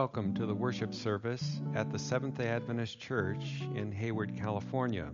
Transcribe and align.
welcome 0.00 0.32
to 0.32 0.46
the 0.46 0.54
worship 0.54 0.94
service 0.94 1.60
at 1.74 1.92
the 1.92 1.98
Seventh 1.98 2.38
day 2.38 2.48
Adventist 2.48 2.98
Church 2.98 3.60
in 3.74 3.92
Hayward, 3.92 4.34
California, 4.34 5.10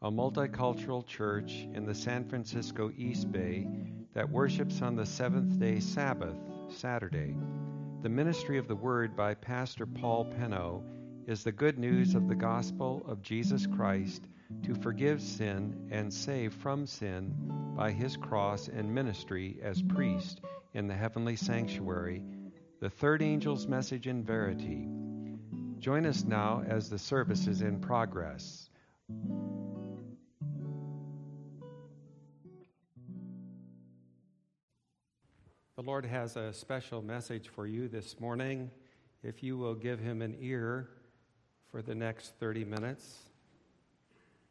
a 0.00 0.10
multicultural 0.10 1.06
church 1.06 1.68
in 1.74 1.84
the 1.84 1.94
San 1.94 2.24
Francisco 2.24 2.90
East 2.96 3.30
Bay 3.30 3.66
that 4.14 4.30
worships 4.30 4.80
on 4.80 4.96
the 4.96 5.04
seventh 5.04 5.60
day 5.60 5.80
Sabbath, 5.80 6.38
Saturday. 6.70 7.36
The 8.00 8.08
ministry 8.08 8.56
of 8.56 8.68
the 8.68 8.74
Word 8.74 9.14
by 9.14 9.34
Pastor 9.34 9.84
Paul 9.84 10.24
Penno 10.24 10.82
is 11.26 11.44
the 11.44 11.52
good 11.52 11.78
news 11.78 12.14
of 12.14 12.26
the 12.26 12.34
gospel 12.34 13.04
of 13.06 13.20
Jesus 13.20 13.66
Christ 13.66 14.28
to 14.62 14.74
forgive 14.76 15.20
sin 15.20 15.90
and 15.90 16.10
save 16.10 16.54
from 16.54 16.86
sin 16.86 17.34
by 17.76 17.90
his 17.90 18.16
cross 18.16 18.68
and 18.68 18.94
ministry 18.94 19.58
as 19.62 19.82
priest 19.82 20.40
in 20.72 20.88
the 20.88 20.94
heavenly 20.94 21.36
sanctuary 21.36 22.22
the 22.86 22.90
third 22.90 23.20
angel's 23.20 23.66
message 23.66 24.06
in 24.06 24.22
verity. 24.22 24.86
Join 25.80 26.06
us 26.06 26.22
now 26.22 26.62
as 26.68 26.88
the 26.88 26.96
service 26.96 27.48
is 27.48 27.60
in 27.60 27.80
progress. 27.80 28.70
The 35.74 35.82
Lord 35.82 36.06
has 36.06 36.36
a 36.36 36.52
special 36.52 37.02
message 37.02 37.48
for 37.48 37.66
you 37.66 37.88
this 37.88 38.20
morning. 38.20 38.70
If 39.24 39.42
you 39.42 39.58
will 39.58 39.74
give 39.74 39.98
him 39.98 40.22
an 40.22 40.36
ear 40.38 40.88
for 41.72 41.82
the 41.82 41.96
next 41.96 42.34
30 42.38 42.64
minutes, 42.66 43.16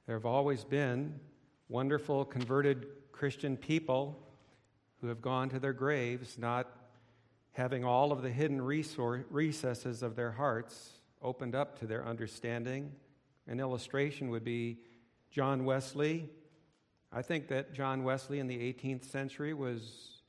there 0.07 0.17
have 0.17 0.25
always 0.25 0.65
been 0.65 1.21
wonderful 1.69 2.25
converted 2.25 2.87
Christian 3.13 3.55
people 3.55 4.21
who 4.99 5.07
have 5.07 5.21
gone 5.21 5.47
to 5.51 5.57
their 5.57 5.71
graves 5.71 6.37
not 6.37 6.84
having 7.55 7.85
all 7.85 8.11
of 8.11 8.21
the 8.21 8.29
hidden 8.29 8.61
recesses 8.61 10.03
of 10.03 10.17
their 10.17 10.31
hearts 10.31 10.99
opened 11.21 11.55
up 11.55 11.79
to 11.79 11.87
their 11.87 12.05
understanding. 12.05 12.91
An 13.47 13.61
illustration 13.61 14.29
would 14.29 14.43
be 14.43 14.79
John 15.31 15.63
Wesley. 15.63 16.29
I 17.13 17.21
think 17.21 17.47
that 17.47 17.73
John 17.73 18.03
Wesley 18.03 18.39
in 18.39 18.47
the 18.47 18.57
18th 18.57 19.05
century 19.05 19.53
was 19.53 20.21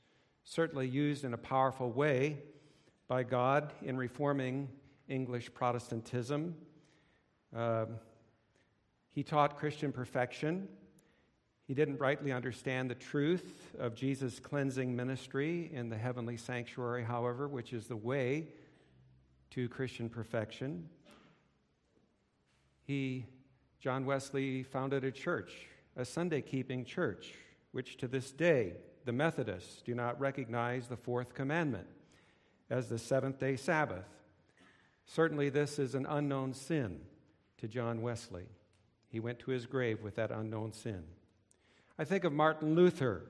certainly 0.45 0.87
used 0.87 1.25
in 1.25 1.33
a 1.33 1.37
powerful 1.37 1.91
way 1.91 2.37
by 3.09 3.23
God 3.23 3.73
in 3.81 3.97
reforming 3.97 4.69
English 5.09 5.53
Protestantism. 5.53 6.55
Uh, 7.53 7.87
he 9.11 9.23
taught 9.23 9.57
Christian 9.57 9.91
perfection. 9.91 10.69
He 11.67 11.73
didn't 11.73 11.99
rightly 11.99 12.31
understand 12.31 12.89
the 12.89 12.95
truth 12.95 13.75
of 13.77 13.93
Jesus' 13.93 14.39
cleansing 14.39 14.95
ministry 14.95 15.69
in 15.73 15.89
the 15.89 15.97
heavenly 15.97 16.37
sanctuary, 16.37 17.03
however, 17.03 17.45
which 17.49 17.73
is 17.73 17.87
the 17.87 17.97
way 17.97 18.47
to 19.51 19.67
Christian 19.67 20.09
perfection. 20.09 20.87
He, 22.83 23.25
John 23.81 24.05
Wesley, 24.05 24.63
founded 24.63 25.03
a 25.03 25.11
church, 25.11 25.51
a 25.97 26.05
Sunday 26.05 26.41
keeping 26.41 26.85
church, 26.85 27.33
which 27.73 27.97
to 27.97 28.07
this 28.07 28.31
day 28.31 28.73
the 29.03 29.11
Methodists 29.11 29.81
do 29.81 29.93
not 29.93 30.17
recognize 30.21 30.87
the 30.87 30.95
fourth 30.95 31.33
commandment 31.33 31.87
as 32.69 32.87
the 32.87 32.97
seventh 32.97 33.39
day 33.39 33.57
Sabbath. 33.57 34.07
Certainly, 35.05 35.49
this 35.49 35.79
is 35.79 35.95
an 35.95 36.05
unknown 36.05 36.53
sin 36.53 37.01
to 37.57 37.67
John 37.67 38.01
Wesley. 38.01 38.47
He 39.09 39.19
went 39.19 39.39
to 39.39 39.51
his 39.51 39.65
grave 39.65 40.01
with 40.01 40.15
that 40.15 40.31
unknown 40.31 40.71
sin. 40.71 41.03
I 41.99 42.05
think 42.05 42.25
of 42.25 42.33
Martin 42.33 42.75
Luther, 42.75 43.23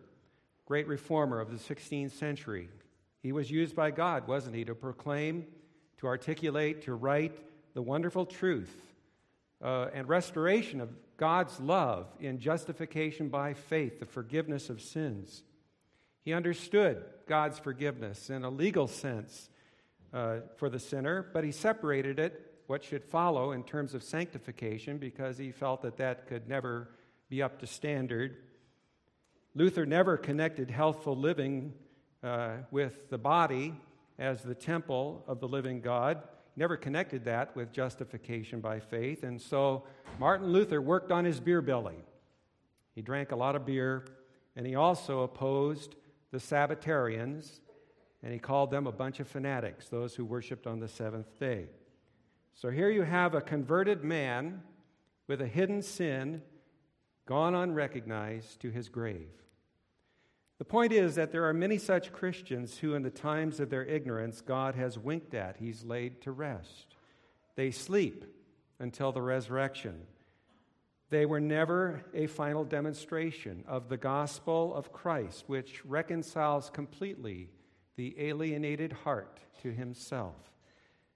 great 0.65 0.87
reformer 0.87 1.39
of 1.39 1.51
the 1.51 1.73
16th 1.73 2.11
century. 2.11 2.67
He 3.23 3.31
was 3.31 3.49
used 3.49 3.77
by 3.77 3.91
God, 3.91 4.27
wasn't 4.27 4.57
he, 4.57 4.65
to 4.65 4.75
proclaim, 4.75 5.45
to 5.99 6.07
articulate, 6.07 6.81
to 6.81 6.93
write 6.93 7.37
the 7.73 7.81
wonderful 7.81 8.25
truth 8.25 8.75
uh, 9.63 9.87
and 9.93 10.09
restoration 10.09 10.81
of 10.81 10.89
God's 11.15 11.57
love 11.61 12.07
in 12.19 12.39
justification 12.39 13.29
by 13.29 13.53
faith, 13.53 14.01
the 14.01 14.05
forgiveness 14.05 14.69
of 14.69 14.81
sins. 14.81 15.43
He 16.25 16.33
understood 16.33 17.05
God's 17.25 17.59
forgiveness 17.59 18.29
in 18.29 18.43
a 18.43 18.49
legal 18.49 18.87
sense 18.87 19.49
uh, 20.13 20.39
for 20.57 20.69
the 20.69 20.79
sinner, 20.79 21.25
but 21.33 21.45
he 21.45 21.53
separated 21.53 22.19
it, 22.19 22.53
what 22.67 22.83
should 22.83 23.05
follow 23.05 23.53
in 23.53 23.63
terms 23.63 23.93
of 23.93 24.03
sanctification, 24.03 24.97
because 24.97 25.37
he 25.37 25.53
felt 25.53 25.83
that 25.83 25.95
that 25.97 26.27
could 26.27 26.49
never 26.49 26.89
be 27.29 27.41
up 27.41 27.59
to 27.59 27.67
standard. 27.67 28.35
Luther 29.57 29.87
never 29.87 30.17
connected 30.17 30.69
healthful 30.69 31.17
living 31.17 31.73
uh, 32.21 32.57
with 32.69 33.09
the 33.09 33.17
body 33.17 33.73
as 34.19 34.43
the 34.43 34.53
temple 34.53 35.23
of 35.27 35.39
the 35.39 35.47
living 35.47 35.81
God. 35.81 36.21
Never 36.55 36.77
connected 36.77 37.25
that 37.25 37.55
with 37.55 37.71
justification 37.71 38.59
by 38.59 38.79
faith. 38.79 39.23
And 39.23 39.41
so 39.41 39.83
Martin 40.19 40.53
Luther 40.53 40.79
worked 40.79 41.11
on 41.11 41.25
his 41.25 41.39
beer 41.39 41.63
belly. 41.63 41.97
He 42.93 43.01
drank 43.01 43.31
a 43.31 43.35
lot 43.35 43.55
of 43.55 43.65
beer, 43.65 44.05
and 44.55 44.67
he 44.67 44.75
also 44.75 45.21
opposed 45.21 45.95
the 46.29 46.37
Sabbatarians, 46.37 47.59
and 48.21 48.31
he 48.31 48.37
called 48.37 48.69
them 48.69 48.85
a 48.85 48.91
bunch 48.91 49.19
of 49.19 49.27
fanatics, 49.27 49.89
those 49.89 50.13
who 50.13 50.23
worshiped 50.23 50.67
on 50.67 50.79
the 50.79 50.87
seventh 50.87 51.39
day. 51.39 51.65
So 52.53 52.69
here 52.69 52.91
you 52.91 53.01
have 53.01 53.33
a 53.33 53.41
converted 53.41 54.03
man 54.03 54.61
with 55.25 55.41
a 55.41 55.47
hidden 55.47 55.81
sin 55.81 56.43
gone 57.25 57.55
unrecognized 57.55 58.59
to 58.61 58.69
his 58.69 58.87
grave. 58.87 59.31
The 60.57 60.65
point 60.65 60.91
is 60.91 61.15
that 61.15 61.31
there 61.31 61.45
are 61.45 61.53
many 61.53 61.77
such 61.77 62.11
Christians 62.11 62.77
who, 62.77 62.95
in 62.95 63.03
the 63.03 63.11
times 63.11 63.59
of 63.59 63.69
their 63.69 63.85
ignorance, 63.85 64.41
God 64.41 64.73
has 64.75 64.97
winked 64.97 65.33
at, 65.35 65.57
He's 65.57 65.83
laid 65.83 66.21
to 66.21 66.31
rest. 66.31 66.95
They 67.55 67.69
sleep 67.69 68.25
until 68.79 69.11
the 69.11 69.21
resurrection. 69.21 70.01
They 71.09 71.25
were 71.25 71.39
never 71.39 72.03
a 72.13 72.27
final 72.27 72.65
demonstration 72.65 73.63
of 73.67 73.87
the 73.87 73.97
gospel 73.97 74.73
of 74.73 74.91
Christ, 74.91 75.43
which 75.47 75.85
reconciles 75.85 76.69
completely 76.69 77.49
the 77.95 78.15
alienated 78.19 78.91
heart 78.91 79.39
to 79.61 79.71
Himself. 79.71 80.35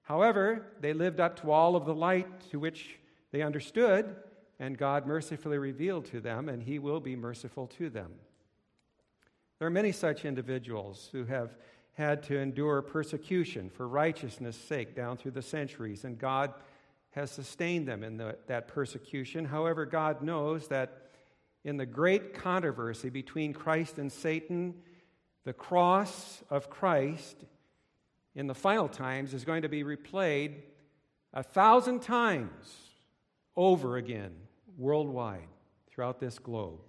However, 0.03 0.67
they 0.79 0.93
lived 0.93 1.19
up 1.19 1.39
to 1.41 1.51
all 1.51 1.75
of 1.75 1.85
the 1.85 1.95
light 1.95 2.49
to 2.51 2.59
which 2.59 2.99
they 3.31 3.41
understood, 3.41 4.15
and 4.59 4.77
God 4.77 5.07
mercifully 5.07 5.57
revealed 5.57 6.05
to 6.05 6.21
them, 6.21 6.47
and 6.47 6.61
He 6.61 6.79
will 6.79 6.99
be 6.99 7.15
merciful 7.15 7.67
to 7.67 7.89
them. 7.89 8.11
There 9.61 9.67
are 9.67 9.69
many 9.69 9.91
such 9.91 10.25
individuals 10.25 11.07
who 11.11 11.23
have 11.25 11.55
had 11.93 12.23
to 12.23 12.39
endure 12.39 12.81
persecution 12.81 13.69
for 13.69 13.87
righteousness' 13.87 14.55
sake 14.55 14.95
down 14.95 15.17
through 15.17 15.33
the 15.33 15.43
centuries, 15.43 16.03
and 16.03 16.17
God 16.17 16.55
has 17.11 17.29
sustained 17.29 17.87
them 17.87 18.03
in 18.03 18.17
the, 18.17 18.39
that 18.47 18.67
persecution. 18.67 19.45
However, 19.45 19.85
God 19.85 20.23
knows 20.23 20.69
that 20.69 21.11
in 21.63 21.77
the 21.77 21.85
great 21.85 22.33
controversy 22.33 23.11
between 23.11 23.53
Christ 23.53 23.99
and 23.99 24.11
Satan, 24.11 24.73
the 25.43 25.53
cross 25.53 26.41
of 26.49 26.71
Christ 26.71 27.45
in 28.33 28.47
the 28.47 28.55
final 28.55 28.87
times 28.87 29.31
is 29.31 29.45
going 29.45 29.61
to 29.61 29.69
be 29.69 29.83
replayed 29.83 30.55
a 31.35 31.43
thousand 31.43 32.01
times 32.01 32.77
over 33.55 33.97
again 33.97 34.33
worldwide 34.75 35.49
throughout 35.91 36.19
this 36.19 36.39
globe. 36.39 36.79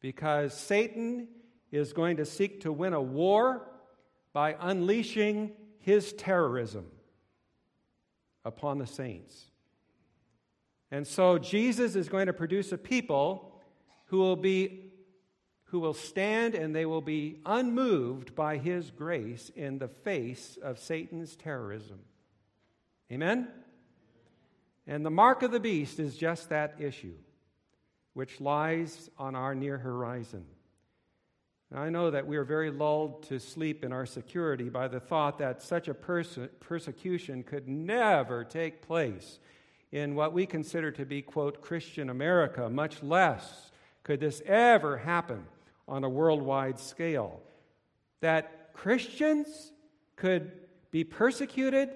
Because 0.00 0.54
Satan 0.54 1.28
is 1.70 1.92
going 1.92 2.16
to 2.16 2.24
seek 2.24 2.62
to 2.62 2.72
win 2.72 2.92
a 2.92 3.00
war 3.00 3.68
by 4.32 4.56
unleashing 4.60 5.52
his 5.80 6.12
terrorism 6.12 6.86
upon 8.44 8.78
the 8.78 8.86
saints. 8.86 9.46
And 10.90 11.06
so 11.06 11.38
Jesus 11.38 11.94
is 11.96 12.08
going 12.08 12.26
to 12.26 12.32
produce 12.32 12.72
a 12.72 12.78
people 12.78 13.60
who 14.06 14.18
will 14.18 14.36
be 14.36 14.84
who 15.70 15.80
will 15.80 15.92
stand 15.92 16.54
and 16.54 16.74
they 16.74 16.86
will 16.86 17.02
be 17.02 17.40
unmoved 17.44 18.34
by 18.34 18.56
his 18.56 18.90
grace 18.90 19.50
in 19.54 19.78
the 19.78 19.88
face 19.88 20.56
of 20.62 20.78
Satan's 20.78 21.36
terrorism. 21.36 21.98
Amen. 23.12 23.48
And 24.86 25.04
the 25.04 25.10
mark 25.10 25.42
of 25.42 25.50
the 25.50 25.60
beast 25.60 26.00
is 26.00 26.16
just 26.16 26.48
that 26.48 26.76
issue 26.78 27.16
which 28.14 28.40
lies 28.40 29.10
on 29.18 29.34
our 29.34 29.54
near 29.54 29.76
horizon. 29.76 30.46
I 31.74 31.90
know 31.90 32.10
that 32.10 32.26
we 32.26 32.38
are 32.38 32.44
very 32.44 32.70
lulled 32.70 33.24
to 33.24 33.38
sleep 33.38 33.84
in 33.84 33.92
our 33.92 34.06
security 34.06 34.70
by 34.70 34.88
the 34.88 35.00
thought 35.00 35.38
that 35.38 35.62
such 35.62 35.88
a 35.88 35.94
perse- 35.94 36.38
persecution 36.60 37.42
could 37.42 37.68
never 37.68 38.42
take 38.42 38.80
place 38.80 39.38
in 39.92 40.14
what 40.14 40.32
we 40.32 40.46
consider 40.46 40.90
to 40.92 41.04
be, 41.04 41.20
quote, 41.20 41.60
Christian 41.60 42.08
America, 42.08 42.70
much 42.70 43.02
less 43.02 43.70
could 44.02 44.20
this 44.20 44.40
ever 44.46 44.96
happen 44.96 45.44
on 45.86 46.04
a 46.04 46.08
worldwide 46.08 46.78
scale. 46.78 47.42
That 48.20 48.72
Christians 48.72 49.72
could 50.16 50.52
be 50.90 51.04
persecuted 51.04 51.90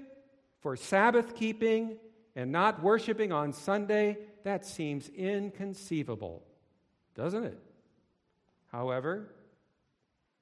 for 0.60 0.76
Sabbath 0.76 1.34
keeping 1.34 1.96
and 2.36 2.52
not 2.52 2.82
worshiping 2.82 3.32
on 3.32 3.52
Sunday, 3.52 4.18
that 4.44 4.66
seems 4.66 5.08
inconceivable, 5.10 6.42
doesn't 7.14 7.44
it? 7.44 7.58
However, 8.70 9.28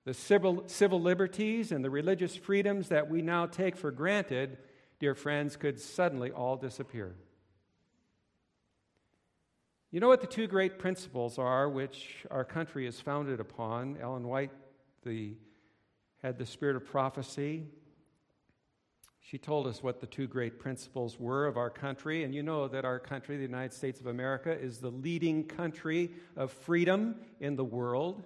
The 0.05 0.15
civil, 0.15 0.65
civil 0.67 1.01
liberties 1.01 1.73
and 1.73 1.85
the 1.85 1.91
religious 1.91 2.35
freedoms 2.35 2.89
that 2.89 3.11
we 3.11 3.21
now 3.21 3.47
take 3.47 3.77
for 3.77 3.91
granted, 3.91 4.59
dear 4.99 5.15
friends, 5.15 5.57
could 5.57 5.79
suddenly 5.79 6.31
all 6.31 6.57
disappear. 6.57 7.15
You 9.91 10.01
know 10.01 10.09
what 10.09 10.21
the 10.21 10.27
two 10.27 10.47
great 10.47 10.79
principles 10.79 11.39
are 11.39 11.69
which 11.69 12.25
our 12.31 12.45
country 12.45 12.87
is 12.87 13.01
founded 13.01 13.41
upon? 13.41 13.99
Ellen 14.01 14.27
White 14.27 14.53
the, 15.03 15.35
had 16.23 16.39
the 16.39 16.47
spirit 16.47 16.77
of 16.77 16.85
prophecy. 16.87 17.65
She 19.21 19.39
told 19.39 19.67
us 19.67 19.83
what 19.83 20.01
the 20.01 20.07
two 20.07 20.27
great 20.27 20.59
principles 20.59 21.19
were 21.19 21.47
of 21.47 21.57
our 21.57 21.71
country, 21.71 22.25
and 22.25 22.35
you 22.35 22.43
know 22.43 22.69
that 22.69 22.85
our 22.85 22.99
country, 22.99 23.37
the 23.37 23.43
United 23.43 23.73
States 23.73 24.01
of 24.01 24.07
America, 24.07 24.51
is 24.51 24.79
the 24.79 24.91
leading 24.91 25.45
country 25.45 26.11
of 26.37 26.51
freedom 26.51 27.17
in 27.39 27.57
the 27.57 27.65
world. 27.65 28.23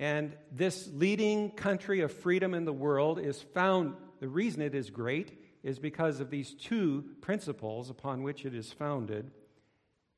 And 0.00 0.34
this 0.50 0.88
leading 0.94 1.50
country 1.50 2.00
of 2.00 2.10
freedom 2.10 2.54
in 2.54 2.64
the 2.64 2.72
world 2.72 3.18
is 3.18 3.42
found, 3.42 3.94
the 4.18 4.28
reason 4.28 4.62
it 4.62 4.74
is 4.74 4.88
great 4.88 5.38
is 5.62 5.78
because 5.78 6.20
of 6.20 6.30
these 6.30 6.54
two 6.54 7.04
principles 7.20 7.90
upon 7.90 8.22
which 8.22 8.46
it 8.46 8.54
is 8.54 8.72
founded. 8.72 9.30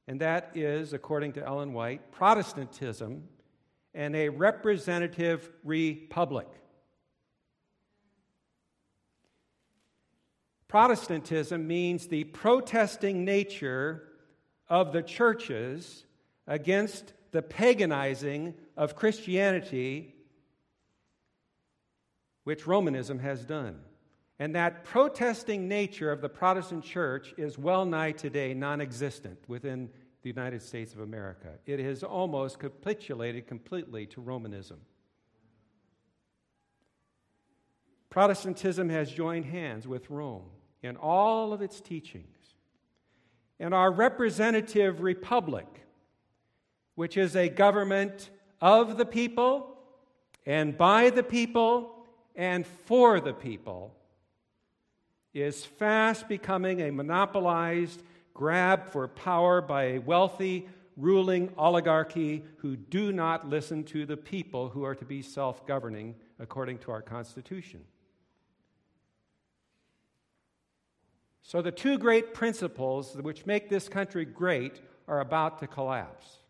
And 0.06 0.20
that 0.20 0.52
is, 0.54 0.92
according 0.92 1.32
to 1.32 1.44
Ellen 1.44 1.72
White, 1.72 2.12
Protestantism 2.12 3.24
and 3.92 4.14
a 4.14 4.28
representative 4.28 5.50
republic. 5.64 6.46
Protestantism 10.68 11.66
means 11.66 12.06
the 12.06 12.22
protesting 12.22 13.24
nature 13.24 14.04
of 14.68 14.92
the 14.92 15.02
churches 15.02 16.06
against 16.46 17.14
the 17.32 17.42
paganizing 17.42 18.54
of 18.76 18.94
Christianity, 18.94 20.14
which 22.44 22.66
Romanism 22.66 23.18
has 23.18 23.44
done. 23.44 23.80
And 24.38 24.54
that 24.54 24.84
protesting 24.84 25.68
nature 25.68 26.10
of 26.10 26.20
the 26.20 26.28
Protestant 26.28 26.84
church 26.84 27.34
is 27.36 27.58
well 27.58 27.84
nigh 27.84 28.12
today 28.12 28.54
non 28.54 28.80
existent 28.80 29.38
within 29.48 29.88
the 30.22 30.28
United 30.28 30.62
States 30.62 30.92
of 30.94 31.00
America. 31.00 31.48
It 31.66 31.80
has 31.80 32.02
almost 32.02 32.58
capitulated 32.58 33.46
completely 33.46 34.06
to 34.06 34.20
Romanism. 34.20 34.78
Protestantism 38.10 38.88
has 38.88 39.10
joined 39.10 39.46
hands 39.46 39.88
with 39.88 40.10
Rome 40.10 40.50
in 40.82 40.96
all 40.96 41.52
of 41.52 41.62
its 41.62 41.80
teachings. 41.80 42.36
And 43.58 43.72
our 43.72 43.90
representative 43.90 45.00
republic, 45.00 45.81
which 46.94 47.16
is 47.16 47.36
a 47.36 47.48
government 47.48 48.30
of 48.60 48.96
the 48.96 49.06
people 49.06 49.76
and 50.46 50.76
by 50.76 51.10
the 51.10 51.22
people 51.22 52.04
and 52.34 52.66
for 52.66 53.20
the 53.20 53.32
people, 53.32 53.94
is 55.34 55.64
fast 55.64 56.28
becoming 56.28 56.82
a 56.82 56.90
monopolized 56.90 58.02
grab 58.34 58.90
for 58.90 59.08
power 59.08 59.60
by 59.60 59.84
a 59.84 59.98
wealthy, 59.98 60.68
ruling 60.96 61.50
oligarchy 61.56 62.44
who 62.58 62.76
do 62.76 63.12
not 63.12 63.48
listen 63.48 63.82
to 63.82 64.04
the 64.04 64.16
people 64.16 64.68
who 64.68 64.84
are 64.84 64.94
to 64.94 65.04
be 65.04 65.22
self 65.22 65.66
governing 65.66 66.14
according 66.38 66.78
to 66.78 66.90
our 66.90 67.02
Constitution. 67.02 67.80
So, 71.42 71.62
the 71.62 71.72
two 71.72 71.98
great 71.98 72.34
principles 72.34 73.16
which 73.16 73.46
make 73.46 73.68
this 73.68 73.88
country 73.88 74.24
great 74.24 74.80
are 75.08 75.20
about 75.20 75.58
to 75.60 75.66
collapse. 75.66 76.41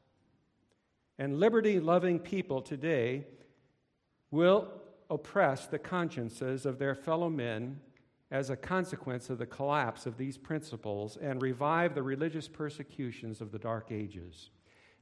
And 1.19 1.39
liberty 1.39 1.79
loving 1.79 2.19
people 2.19 2.63
today 2.63 3.27
will 4.31 4.69
oppress 5.11 5.67
the 5.67 5.79
consciences 5.79 6.65
of 6.67 6.79
their 6.79 6.95
fellow 6.95 7.29
men 7.29 7.81
as 8.31 8.49
a 8.49 8.57
consequence 8.57 9.29
of 9.29 9.39
the 9.39 9.47
collapse 9.47 10.07
of 10.07 10.17
these 10.17 10.39
principles 10.39 11.19
and 11.19 11.43
revive 11.43 11.95
the 11.95 12.03
religious 12.03 12.49
persecutions 12.49 13.43
of 13.43 13.53
the 13.53 13.59
Dark 13.59 13.93
Ages. 13.93 14.51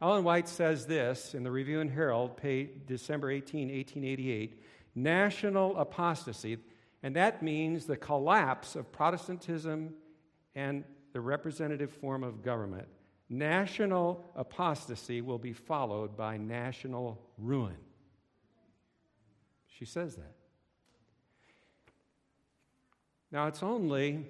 Ellen 0.02 0.24
White 0.24 0.48
says 0.48 0.86
this 0.86 1.34
in 1.34 1.44
the 1.44 1.50
Review 1.50 1.80
and 1.80 1.90
Herald, 1.90 2.40
December 2.86 3.30
18, 3.30 3.68
1888 3.68 4.62
national 4.94 5.76
apostasy, 5.76 6.58
and 7.02 7.14
that 7.16 7.42
means 7.42 7.86
the 7.86 7.96
collapse 7.96 8.76
of 8.76 8.90
Protestantism 8.90 9.94
and 10.54 10.84
the 11.12 11.20
representative 11.20 11.92
form 11.92 12.24
of 12.24 12.42
government. 12.42 12.88
National 13.32 14.29
apostasy 14.35 15.21
will 15.21 15.38
be 15.38 15.53
followed 15.53 16.17
by 16.17 16.37
national 16.37 17.23
ruin. 17.38 17.77
She 19.69 19.85
says 19.85 20.17
that. 20.17 20.35
Now, 23.31 23.47
it's 23.47 23.62
only, 23.62 24.27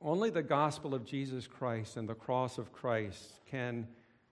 only 0.00 0.30
the 0.30 0.44
gospel 0.44 0.94
of 0.94 1.04
Jesus 1.04 1.48
Christ 1.48 1.96
and 1.96 2.08
the 2.08 2.14
cross 2.14 2.58
of 2.58 2.72
Christ 2.72 3.40
can 3.50 3.88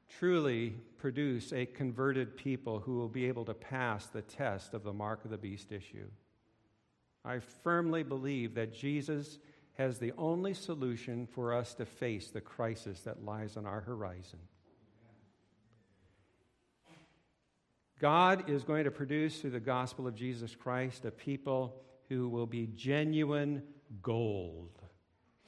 truly 0.09 0.75
produce 0.97 1.53
a 1.53 1.67
converted 1.67 2.37
people 2.37 2.79
who 2.79 2.97
will 2.97 3.09
be 3.09 3.27
able 3.27 3.45
to 3.45 3.55
pass 3.55 4.07
the 4.07 4.23
test 4.23 4.73
of 4.73 4.85
the 4.85 4.93
mark 4.93 5.25
of 5.25 5.33
the 5.33 5.39
beast 5.39 5.73
issue. 5.73 6.07
I 7.25 7.41
firmly 7.41 8.05
believe 8.05 8.55
that 8.55 8.73
Jesus 8.73 9.39
has 9.81 9.99
the 9.99 10.13
only 10.19 10.53
solution 10.53 11.27
for 11.27 11.55
us 11.55 11.73
to 11.73 11.87
face 11.87 12.29
the 12.29 12.41
crisis 12.41 13.01
that 13.01 13.25
lies 13.25 13.57
on 13.57 13.65
our 13.65 13.81
horizon. 13.81 14.39
God 17.99 18.51
is 18.51 18.63
going 18.63 18.85
to 18.85 18.91
produce 18.91 19.41
through 19.41 19.53
the 19.53 19.59
gospel 19.59 20.07
of 20.07 20.15
Jesus 20.15 20.55
Christ 20.55 21.07
a 21.07 21.11
people 21.11 21.81
who 22.11 22.29
will 22.29 22.45
be 22.45 22.67
genuine 22.67 23.63
gold 24.03 24.79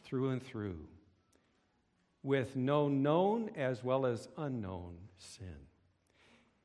through 0.03 0.31
and 0.31 0.43
through, 0.43 0.89
with 2.23 2.57
no 2.57 2.89
known 2.89 3.51
as 3.55 3.85
well 3.85 4.07
as 4.07 4.29
unknown 4.39 4.97
sin. 5.19 5.67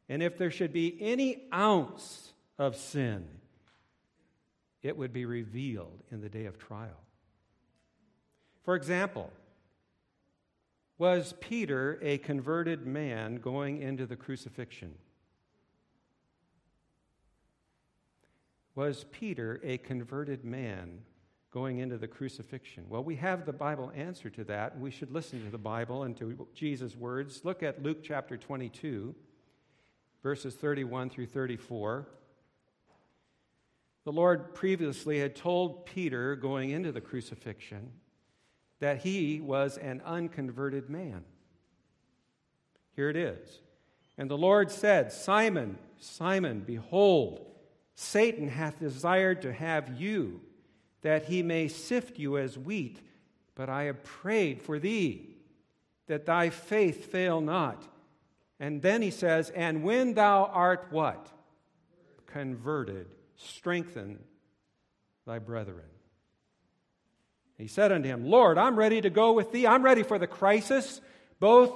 And 0.07 0.23
if 0.23 0.37
there 0.37 0.51
should 0.51 0.71
be 0.71 0.97
any 1.01 1.49
ounce 1.53 2.31
of 2.57 2.77
sin, 2.77 3.27
it 4.81 4.95
would 4.95 5.11
be 5.11 5.25
revealed 5.25 6.01
in 6.09 6.21
the 6.21 6.29
day 6.29 6.45
of 6.45 6.57
trial. 6.57 7.03
For 8.67 8.75
example, 8.75 9.31
was 10.97 11.33
Peter 11.39 11.97
a 12.01 12.17
converted 12.17 12.85
man 12.85 13.37
going 13.37 13.81
into 13.81 14.05
the 14.05 14.17
crucifixion? 14.17 14.93
Was 18.75 19.05
Peter 19.09 19.61
a 19.63 19.77
converted 19.77 20.43
man 20.43 20.99
going 21.49 21.79
into 21.79 21.97
the 21.97 22.09
crucifixion? 22.09 22.83
Well, 22.89 23.05
we 23.05 23.15
have 23.15 23.45
the 23.45 23.53
Bible 23.53 23.89
answer 23.95 24.29
to 24.31 24.43
that, 24.43 24.77
we 24.77 24.91
should 24.91 25.11
listen 25.11 25.45
to 25.45 25.49
the 25.49 25.57
Bible 25.57 26.03
and 26.03 26.17
to 26.17 26.45
Jesus' 26.53 26.93
words. 26.93 27.45
Look 27.45 27.63
at 27.63 27.81
Luke 27.81 28.03
chapter 28.03 28.35
22, 28.35 29.15
verses 30.21 30.55
31 30.55 31.09
through 31.09 31.27
34. 31.27 32.05
The 34.03 34.11
Lord 34.11 34.53
previously 34.53 35.19
had 35.19 35.37
told 35.37 35.85
Peter 35.85 36.35
going 36.35 36.71
into 36.71 36.91
the 36.91 36.99
crucifixion 36.99 37.93
that 38.79 38.99
he 38.99 39.41
was 39.41 39.77
an 39.77 40.01
unconverted 40.05 40.89
man. 40.89 41.23
Here 42.95 43.09
it 43.09 43.15
is. 43.15 43.59
And 44.17 44.29
the 44.29 44.37
Lord 44.37 44.71
said, 44.71 45.11
Simon, 45.11 45.77
Simon, 45.99 46.61
behold, 46.65 47.45
Satan 47.95 48.47
hath 48.47 48.79
desired 48.79 49.41
to 49.43 49.53
have 49.53 49.99
you 49.99 50.41
that 51.01 51.25
he 51.25 51.43
may 51.43 51.67
sift 51.67 52.19
you 52.19 52.37
as 52.37 52.57
wheat. 52.57 52.99
But 53.55 53.69
I 53.69 53.83
have 53.83 54.03
prayed 54.03 54.61
for 54.61 54.77
thee, 54.77 55.35
that 56.07 56.25
thy 56.25 56.49
faith 56.49 57.11
fail 57.11 57.41
not. 57.41 57.87
And 58.59 58.81
then 58.81 59.01
he 59.01 59.11
says, 59.11 59.49
And 59.51 59.83
when 59.83 60.13
thou 60.13 60.45
art 60.45 60.87
what? 60.89 61.27
Converted, 62.25 63.07
strengthen 63.35 64.19
thy 65.25 65.39
brethren. 65.39 65.85
He 67.57 67.67
said 67.67 67.91
unto 67.91 68.07
him, 68.07 68.25
Lord, 68.25 68.57
I'm 68.57 68.75
ready 68.75 69.01
to 69.01 69.09
go 69.09 69.33
with 69.33 69.51
thee. 69.51 69.65
I'm 69.65 69.83
ready 69.83 70.03
for 70.03 70.19
the 70.19 70.27
crisis. 70.27 71.01
Both, 71.39 71.73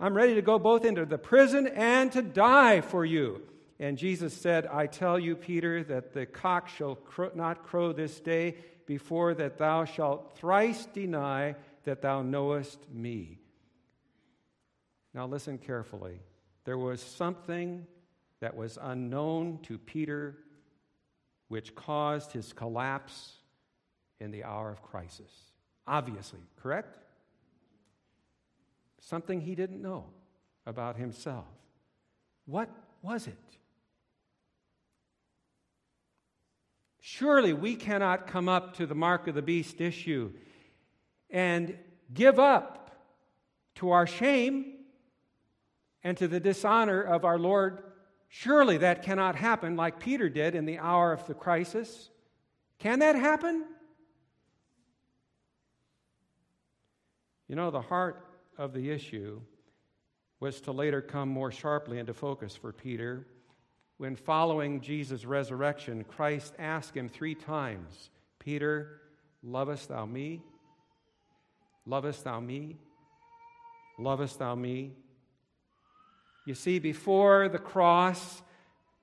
I'm 0.00 0.14
ready 0.14 0.36
to 0.36 0.42
go 0.42 0.58
both 0.58 0.84
into 0.84 1.04
the 1.04 1.18
prison 1.18 1.66
and 1.66 2.10
to 2.12 2.22
die 2.22 2.80
for 2.80 3.04
you. 3.04 3.42
And 3.78 3.98
Jesus 3.98 4.34
said, 4.34 4.66
I 4.66 4.86
tell 4.86 5.18
you, 5.18 5.36
Peter, 5.36 5.84
that 5.84 6.12
the 6.12 6.26
cock 6.26 6.68
shall 6.68 6.96
crow, 6.96 7.30
not 7.34 7.64
crow 7.64 7.92
this 7.92 8.18
day 8.20 8.56
before 8.86 9.34
that 9.34 9.58
thou 9.58 9.84
shalt 9.84 10.36
thrice 10.38 10.86
deny 10.86 11.54
that 11.84 12.02
thou 12.02 12.22
knowest 12.22 12.78
me. 12.90 13.38
Now, 15.14 15.26
listen 15.26 15.58
carefully. 15.58 16.20
There 16.64 16.78
was 16.78 17.00
something 17.00 17.86
that 18.40 18.56
was 18.56 18.78
unknown 18.80 19.58
to 19.64 19.78
Peter 19.78 20.36
which 21.48 21.74
caused 21.74 22.32
his 22.32 22.52
collapse 22.52 23.37
in 24.20 24.30
the 24.30 24.44
hour 24.44 24.70
of 24.70 24.82
crisis. 24.82 25.30
Obviously, 25.86 26.40
correct? 26.62 26.98
Something 29.00 29.40
he 29.40 29.54
didn't 29.54 29.80
know 29.80 30.06
about 30.66 30.96
himself. 30.96 31.46
What 32.46 32.68
was 33.02 33.26
it? 33.26 33.36
Surely 37.00 37.52
we 37.54 37.74
cannot 37.74 38.26
come 38.26 38.48
up 38.48 38.76
to 38.76 38.86
the 38.86 38.94
mark 38.94 39.28
of 39.28 39.34
the 39.34 39.42
beast 39.42 39.80
issue 39.80 40.30
and 41.30 41.76
give 42.12 42.38
up 42.38 42.90
to 43.76 43.90
our 43.90 44.06
shame 44.06 44.74
and 46.04 46.16
to 46.18 46.28
the 46.28 46.40
dishonor 46.40 47.00
of 47.00 47.24
our 47.24 47.38
Lord. 47.38 47.82
Surely 48.28 48.76
that 48.78 49.02
cannot 49.02 49.36
happen 49.36 49.76
like 49.76 50.00
Peter 50.00 50.28
did 50.28 50.54
in 50.54 50.66
the 50.66 50.78
hour 50.78 51.12
of 51.12 51.26
the 51.26 51.34
crisis. 51.34 52.10
Can 52.78 52.98
that 52.98 53.14
happen? 53.14 53.64
You 57.48 57.56
know, 57.56 57.70
the 57.70 57.80
heart 57.80 58.26
of 58.58 58.74
the 58.74 58.90
issue 58.90 59.40
was 60.38 60.60
to 60.62 60.72
later 60.72 61.00
come 61.00 61.30
more 61.30 61.50
sharply 61.50 61.98
into 61.98 62.12
focus 62.12 62.54
for 62.54 62.72
Peter 62.72 63.26
when, 63.96 64.14
following 64.14 64.80
Jesus' 64.80 65.24
resurrection, 65.24 66.04
Christ 66.04 66.54
asked 66.58 66.96
him 66.96 67.08
three 67.08 67.34
times 67.34 68.10
Peter, 68.38 69.00
lovest 69.42 69.88
thou 69.88 70.06
me? 70.06 70.42
Lovest 71.84 72.22
thou 72.22 72.38
me? 72.38 72.76
Lovest 73.98 74.38
thou 74.38 74.54
me? 74.54 74.92
You 76.46 76.54
see, 76.54 76.78
before 76.78 77.48
the 77.48 77.58
cross, 77.58 78.42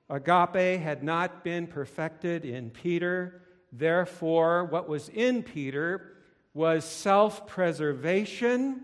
agape 0.10 0.80
had 0.80 1.04
not 1.04 1.44
been 1.44 1.68
perfected 1.68 2.46
in 2.46 2.70
Peter. 2.70 3.42
Therefore, 3.74 4.66
what 4.66 4.88
was 4.88 5.10
in 5.10 5.44
Peter 5.44 6.15
was 6.56 6.86
self 6.86 7.46
preservation 7.46 8.82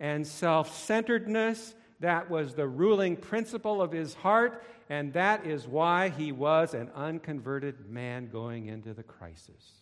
and 0.00 0.26
self 0.26 0.76
centeredness. 0.76 1.74
That 2.00 2.30
was 2.30 2.54
the 2.54 2.66
ruling 2.66 3.16
principle 3.16 3.82
of 3.82 3.92
his 3.92 4.14
heart, 4.14 4.64
and 4.88 5.12
that 5.12 5.46
is 5.46 5.68
why 5.68 6.08
he 6.08 6.32
was 6.32 6.74
an 6.74 6.90
unconverted 6.94 7.88
man 7.90 8.28
going 8.28 8.66
into 8.66 8.94
the 8.94 9.02
crisis. 9.02 9.72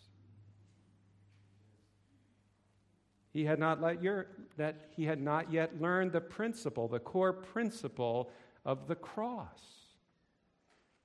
He 3.31 3.45
had 3.45 3.59
not 3.59 3.81
let 3.81 4.01
your, 4.01 4.27
that 4.57 4.89
he 4.95 5.05
had 5.05 5.21
not 5.21 5.51
yet 5.53 5.79
learned 5.79 6.11
the 6.11 6.21
principle, 6.21 6.87
the 6.87 6.99
core 6.99 7.33
principle 7.33 8.31
of 8.65 8.87
the 8.87 8.95
cross, 8.95 9.61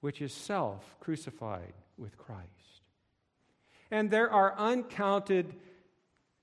which 0.00 0.20
is 0.20 0.32
self 0.32 0.96
crucified 0.98 1.74
with 1.96 2.16
Christ. 2.16 2.48
And 3.90 4.10
there 4.10 4.30
are 4.30 4.54
uncounted 4.56 5.54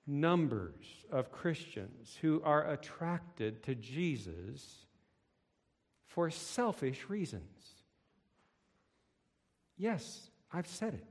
numbers 0.10 0.86
of 1.12 1.32
Christians 1.32 2.18
who 2.22 2.42
are 2.44 2.72
attracted 2.72 3.64
to 3.64 3.76
Jesus 3.76 4.86
for 6.08 6.32
selfish 6.32 7.06
reasons. 7.08 7.44
Yes, 9.78 10.30
I've 10.52 10.68
said 10.68 10.96
it. 10.96 11.08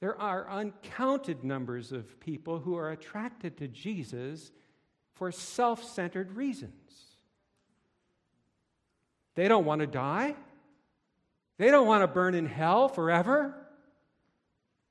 There 0.00 0.20
are 0.20 0.48
uncounted 0.50 1.44
numbers 1.44 1.92
of 1.92 2.18
people 2.20 2.58
who 2.58 2.76
are 2.76 2.90
attracted 2.90 3.58
to 3.58 3.68
Jesus 3.68 4.50
for 5.14 5.30
self 5.30 5.84
centered 5.84 6.32
reasons. 6.32 6.72
They 9.34 9.46
don't 9.46 9.64
want 9.64 9.80
to 9.82 9.86
die, 9.86 10.34
they 11.58 11.70
don't 11.70 11.86
want 11.86 12.02
to 12.02 12.08
burn 12.08 12.34
in 12.34 12.46
hell 12.46 12.88
forever. 12.88 13.54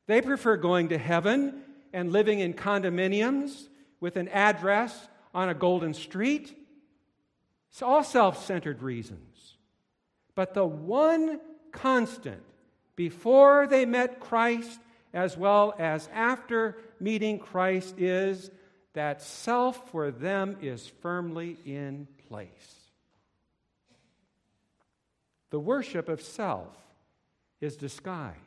They 0.08 0.22
prefer 0.22 0.58
going 0.58 0.90
to 0.90 0.98
heaven 0.98 1.62
and 1.94 2.12
living 2.12 2.40
in 2.40 2.54
condominiums 2.54 3.68
with 4.00 4.16
an 4.16 4.28
address 4.30 5.08
on 5.34 5.50
a 5.50 5.54
golden 5.54 5.94
street. 5.94 6.56
It's 7.70 7.82
all 7.82 8.04
self 8.04 8.46
centered 8.46 8.82
reasons. 8.82 9.56
But 10.36 10.54
the 10.54 10.66
one 10.66 11.40
constant 11.72 12.44
before 12.96 13.68
they 13.68 13.86
met 13.86 14.20
Christ 14.20 14.80
as 15.14 15.38
well 15.38 15.74
as 15.78 16.10
after 16.14 16.78
meeting 17.00 17.40
Christ 17.40 17.96
is 17.98 18.52
that 18.94 19.22
self 19.22 19.90
for 19.92 20.12
them 20.12 20.58
is 20.62 20.88
firmly 21.02 21.58
in 21.66 22.08
place. 22.28 22.76
The 25.50 25.60
worship 25.60 26.10
of 26.10 26.22
self 26.22 26.76
is 27.60 27.76
disguised 27.76 28.38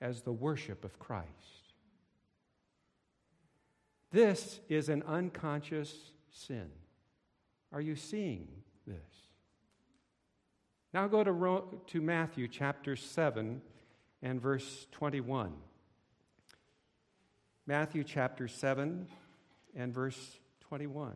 as 0.00 0.22
the 0.22 0.32
worship 0.32 0.84
of 0.84 0.98
Christ. 0.98 1.28
This 4.10 4.60
is 4.68 4.88
an 4.88 5.02
unconscious 5.06 5.94
sin. 6.30 6.68
Are 7.72 7.80
you 7.80 7.94
seeing 7.94 8.48
this? 8.86 8.96
Now 10.92 11.06
go 11.06 11.22
to, 11.22 11.64
to 11.86 12.00
Matthew 12.00 12.48
chapter 12.48 12.96
7 12.96 13.62
and 14.22 14.40
verse 14.40 14.86
21. 14.92 15.52
Matthew 17.66 18.02
chapter 18.02 18.48
7 18.48 19.06
and 19.76 19.94
verse 19.94 20.38
21. 20.62 21.14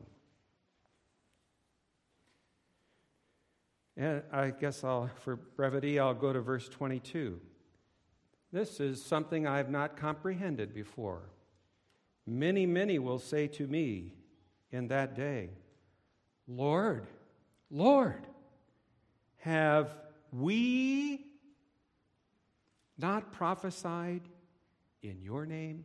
And 3.97 4.23
I 4.33 4.51
guess 4.51 4.85
I'll, 4.85 5.11
for 5.25 5.37
brevity, 5.37 5.99
I'll 5.99 6.15
go 6.15 6.33
to 6.33 6.41
verse 6.41 6.69
22. 6.69 7.41
This 8.53 8.79
is 8.79 9.05
something 9.05 9.49
I 9.49 9.57
have 9.57 9.71
not 9.71 9.97
comprehended 9.97 10.73
before. 10.73 11.23
Many, 12.27 12.67
many 12.67 12.99
will 12.99 13.19
say 13.19 13.47
to 13.49 13.67
me 13.67 14.13
in 14.71 14.89
that 14.89 15.15
day, 15.15 15.51
Lord, 16.49 17.07
Lord, 17.71 18.27
have 19.39 19.95
we 20.33 21.27
not 22.99 23.33
prophesied 23.33 24.23
in 25.03 25.21
your 25.21 25.45
name? 25.45 25.85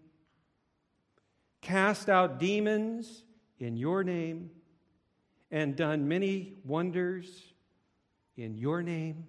Cast 1.62 2.10
out 2.10 2.40
demons 2.40 3.24
in 3.60 3.76
your 3.76 4.04
name? 4.04 4.52
And 5.52 5.76
done 5.76 6.08
many 6.08 6.54
wonders 6.64 7.28
in 8.38 8.56
your 8.56 8.84
name? 8.84 9.26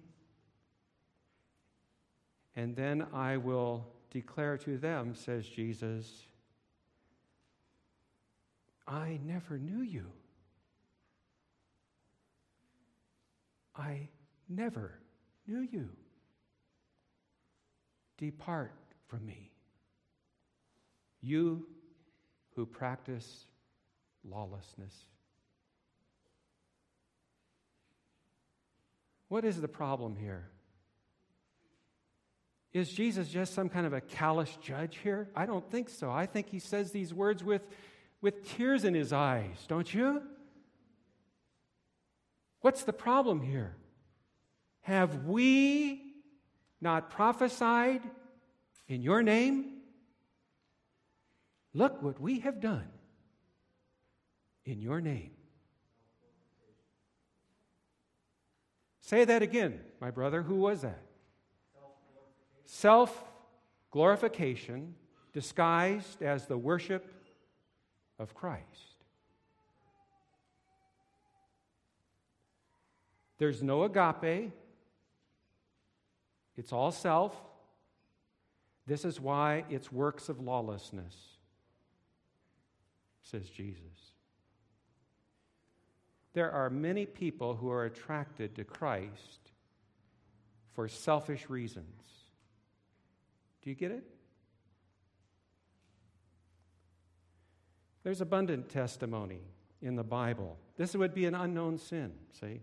And 2.55 2.75
then 2.75 3.07
I 3.11 3.37
will 3.37 3.87
declare 4.11 4.57
to 4.59 4.77
them, 4.77 5.15
says 5.15 5.47
Jesus, 5.47 6.27
I 8.91 9.19
never 9.23 9.57
knew 9.57 9.81
you. 9.81 10.05
I 13.73 14.09
never 14.49 14.99
knew 15.47 15.61
you. 15.61 15.87
Depart 18.17 18.75
from 19.07 19.25
me. 19.25 19.49
You 21.21 21.65
who 22.55 22.65
practice 22.65 23.45
lawlessness. 24.29 25.05
What 29.29 29.45
is 29.45 29.61
the 29.61 29.69
problem 29.69 30.17
here? 30.17 30.49
Is 32.73 32.91
Jesus 32.91 33.29
just 33.29 33.53
some 33.53 33.69
kind 33.69 33.85
of 33.85 33.93
a 33.93 34.01
callous 34.01 34.57
judge 34.61 34.97
here? 34.97 35.29
I 35.33 35.45
don't 35.45 35.69
think 35.71 35.87
so. 35.87 36.11
I 36.11 36.25
think 36.25 36.49
he 36.49 36.59
says 36.59 36.91
these 36.91 37.13
words 37.13 37.41
with 37.41 37.61
with 38.21 38.47
tears 38.55 38.85
in 38.85 38.93
his 38.93 39.11
eyes, 39.11 39.65
don't 39.67 39.91
you? 39.93 40.21
What's 42.61 42.83
the 42.83 42.93
problem 42.93 43.41
here? 43.41 43.75
Have 44.81 45.25
we 45.25 46.01
not 46.79 47.09
prophesied 47.09 48.01
in 48.87 49.01
your 49.01 49.23
name? 49.23 49.77
Look 51.73 52.01
what 52.03 52.19
we 52.19 52.39
have 52.39 52.59
done 52.59 52.87
in 54.65 54.81
your 54.81 55.01
name. 55.01 55.31
Say 58.99 59.25
that 59.25 59.41
again, 59.41 59.79
my 59.99 60.11
brother. 60.11 60.41
Who 60.41 60.55
was 60.55 60.81
that? 60.81 61.01
Self 62.65 63.23
glorification 63.89 64.95
disguised 65.33 66.21
as 66.21 66.45
the 66.45 66.57
worship 66.57 67.20
of 68.21 68.35
Christ. 68.35 69.05
There's 73.39 73.63
no 73.63 73.83
agape, 73.83 74.51
it's 76.55 76.71
all 76.71 76.91
self. 76.91 77.35
This 78.85 79.03
is 79.03 79.19
why 79.19 79.63
it's 79.69 79.91
works 79.91 80.29
of 80.29 80.39
lawlessness, 80.39 81.15
says 83.23 83.49
Jesus. 83.49 83.81
There 86.33 86.51
are 86.51 86.69
many 86.69 87.05
people 87.05 87.55
who 87.55 87.71
are 87.71 87.85
attracted 87.85 88.55
to 88.55 88.63
Christ 88.63 89.49
for 90.73 90.87
selfish 90.87 91.49
reasons. 91.49 92.03
Do 93.63 93.69
you 93.69 93.75
get 93.75 93.91
it? 93.91 94.03
There's 98.03 98.21
abundant 98.21 98.69
testimony 98.69 99.41
in 99.81 99.95
the 99.95 100.03
Bible. 100.03 100.57
This 100.77 100.95
would 100.95 101.13
be 101.13 101.25
an 101.25 101.35
unknown 101.35 101.77
sin, 101.77 102.13
see? 102.39 102.61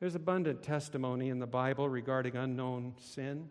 There's 0.00 0.14
abundant 0.14 0.62
testimony 0.62 1.30
in 1.30 1.38
the 1.38 1.46
Bible 1.46 1.88
regarding 1.88 2.36
unknown 2.36 2.94
sin. 2.98 3.48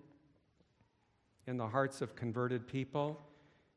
in 1.48 1.58
the 1.58 1.68
hearts 1.68 2.02
of 2.02 2.16
converted 2.16 2.68
people. 2.68 3.22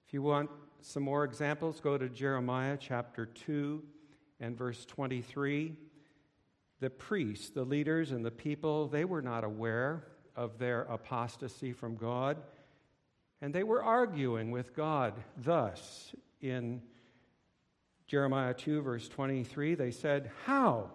If 0.07 0.15
you 0.15 0.23
want 0.23 0.51
some 0.81 1.03
more 1.03 1.25
examples, 1.25 1.81
go 1.81 1.99
to 1.99 2.09
Jeremiah 2.09 2.77
chapter 2.81 3.27
2 3.27 3.83
and 4.41 4.57
verse 4.57 4.85
23. 4.87 5.75
The 6.81 6.91
priests, 6.91 7.51
the 7.51 7.65
leaders, 7.65 8.13
and 8.13 8.25
the 8.25 8.31
people, 8.31 8.87
they 8.87 9.05
were 9.05 9.23
not 9.23 9.45
aware 9.45 10.05
of 10.37 10.59
their 10.59 10.83
apostasy 10.83 11.73
from 11.73 11.97
God, 11.97 12.39
and 13.41 13.53
they 13.53 13.65
were 13.65 13.83
arguing 13.83 14.51
with 14.51 14.75
God. 14.75 15.15
Thus, 15.37 16.15
in 16.41 16.83
Jeremiah 18.07 18.55
2, 18.55 18.83
verse 18.83 19.09
23, 19.09 19.75
they 19.75 19.91
said, 19.91 20.31
How, 20.45 20.91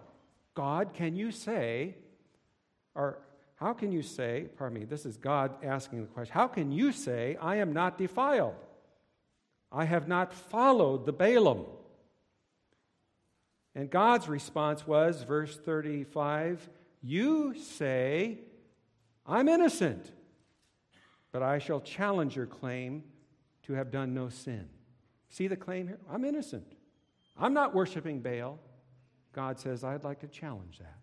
God, 0.54 0.94
can 0.94 1.14
you 1.16 1.30
say, 1.30 1.96
or 2.94 3.18
how 3.56 3.72
can 3.72 3.92
you 3.92 4.02
say, 4.02 4.46
pardon 4.58 4.80
me, 4.80 4.84
this 4.84 5.06
is 5.06 5.16
God 5.16 5.64
asking 5.64 6.02
the 6.02 6.08
question, 6.08 6.34
how 6.34 6.48
can 6.48 6.72
you 6.72 6.92
say, 6.92 7.36
I 7.40 7.56
am 7.56 7.72
not 7.72 7.98
defiled? 7.98 8.56
I 9.70 9.84
have 9.84 10.08
not 10.08 10.32
followed 10.32 11.06
the 11.06 11.12
Baalim. 11.12 11.66
And 13.74 13.90
God's 13.90 14.28
response 14.28 14.86
was, 14.86 15.22
verse 15.22 15.56
35, 15.56 16.68
You 17.02 17.54
say, 17.58 18.38
I'm 19.26 19.48
innocent, 19.48 20.12
but 21.32 21.42
I 21.42 21.58
shall 21.58 21.80
challenge 21.80 22.36
your 22.36 22.46
claim 22.46 23.02
to 23.64 23.72
have 23.72 23.90
done 23.90 24.14
no 24.14 24.28
sin. 24.28 24.68
See 25.34 25.48
the 25.48 25.56
claim 25.56 25.88
here? 25.88 25.98
I'm 26.08 26.24
innocent. 26.24 26.76
I'm 27.36 27.54
not 27.54 27.74
worshiping 27.74 28.20
Baal. 28.20 28.60
God 29.32 29.58
says, 29.58 29.82
I'd 29.82 30.04
like 30.04 30.20
to 30.20 30.28
challenge 30.28 30.78
that. 30.78 31.00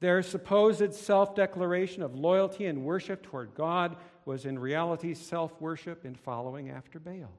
Their 0.00 0.24
supposed 0.24 0.92
self 0.92 1.36
declaration 1.36 2.02
of 2.02 2.16
loyalty 2.16 2.66
and 2.66 2.84
worship 2.84 3.22
toward 3.22 3.54
God 3.54 3.94
was 4.24 4.44
in 4.44 4.58
reality 4.58 5.14
self 5.14 5.60
worship 5.60 6.04
and 6.04 6.18
following 6.18 6.68
after 6.68 6.98
Baal. 6.98 7.30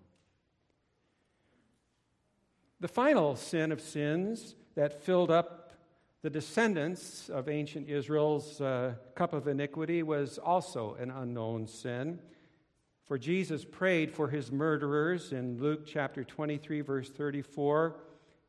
The 2.79 2.87
final 2.87 3.35
sin 3.35 3.73
of 3.73 3.81
sins 3.81 4.55
that 4.75 5.03
filled 5.03 5.31
up 5.31 5.73
the 6.21 6.29
descendants 6.29 7.27
of 7.27 7.49
ancient 7.49 7.89
Israel's 7.89 8.61
uh, 8.61 8.93
cup 9.15 9.33
of 9.33 9.49
iniquity 9.49 10.01
was 10.01 10.37
also 10.37 10.95
an 10.97 11.11
unknown 11.11 11.67
sin. 11.67 12.21
For 13.05 13.17
Jesus 13.17 13.65
prayed 13.65 14.11
for 14.11 14.29
his 14.29 14.51
murderers 14.51 15.33
in 15.33 15.59
Luke 15.59 15.85
chapter 15.85 16.23
23, 16.23 16.81
verse 16.81 17.09
34. 17.09 17.97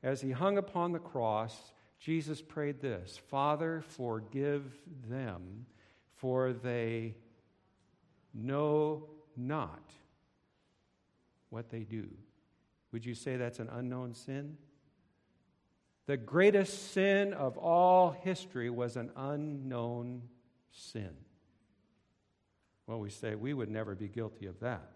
As 0.03 0.21
he 0.21 0.31
hung 0.31 0.59
upon 0.59 0.93
the 0.93 0.99
cross, 0.99 1.73
Jesus 1.99 2.41
prayed 2.41 2.81
this 2.81 3.19
Father, 3.29 3.83
forgive 3.89 4.65
them, 5.09 5.67
for 6.15 6.53
they 6.53 7.15
know 8.33 9.09
not 9.37 9.93
what 11.51 11.71
they 11.71 11.81
do. 11.81 12.09
Would 12.93 13.05
you 13.05 13.15
say 13.15 13.37
that's 13.37 13.59
an 13.59 13.71
unknown 13.73 14.15
sin? 14.15 14.57
The 16.07 16.17
greatest 16.17 16.93
sin 16.93 17.33
of 17.33 17.57
all 17.57 18.11
history 18.11 18.71
was 18.71 18.97
an 18.97 19.11
unknown 19.17 20.23
sin. 20.71 21.11
Well, 22.87 23.01
we 23.01 23.11
say 23.11 23.35
we 23.35 23.55
would 23.55 23.71
never 23.71 23.95
be 23.95 24.09
guilty 24.09 24.47
of 24.47 24.61
that. 24.61 24.91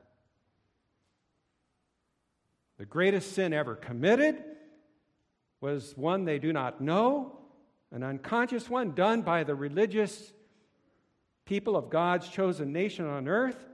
The 2.78 2.87
greatest 2.87 3.33
sin 3.33 3.52
ever 3.52 3.75
committed 3.75 4.37
was 5.61 5.96
one 5.96 6.24
they 6.24 6.38
do 6.38 6.53
not 6.53 6.81
know, 6.81 7.38
an 7.90 8.03
unconscious 8.03 8.68
one 8.68 8.92
done 8.92 9.22
by 9.22 9.42
the 9.42 9.55
religious 9.55 10.33
people 11.44 11.77
of 11.77 11.90
God's 11.90 12.29
chosen 12.29 12.72
nation 12.72 13.07
on 13.07 13.27
earth. 13.27 13.66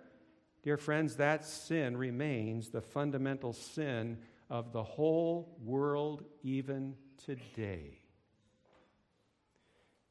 Dear 0.63 0.77
friends, 0.77 1.17
that 1.17 1.45
sin 1.45 1.97
remains 1.97 2.71
the 2.71 2.81
fundamental 2.81 3.53
sin 3.53 4.19
of 4.49 4.73
the 4.73 4.83
whole 4.83 5.59
world 5.63 6.25
even 6.43 6.95
today. 7.27 8.04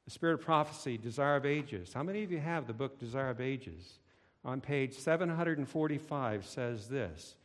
The 0.05 0.11
Spirit 0.11 0.33
of 0.35 0.41
Prophecy, 0.41 0.97
Desire 0.97 1.37
of 1.37 1.45
Ages. 1.45 1.93
How 1.93 2.03
many 2.03 2.23
of 2.23 2.31
you 2.31 2.39
have 2.39 2.67
the 2.67 2.73
book 2.73 2.99
Desire 2.99 3.29
of 3.29 3.39
Ages? 3.39 3.99
On 4.45 4.59
page 4.59 4.97
745 4.97 6.45
says 6.45 6.89
this 6.89 7.35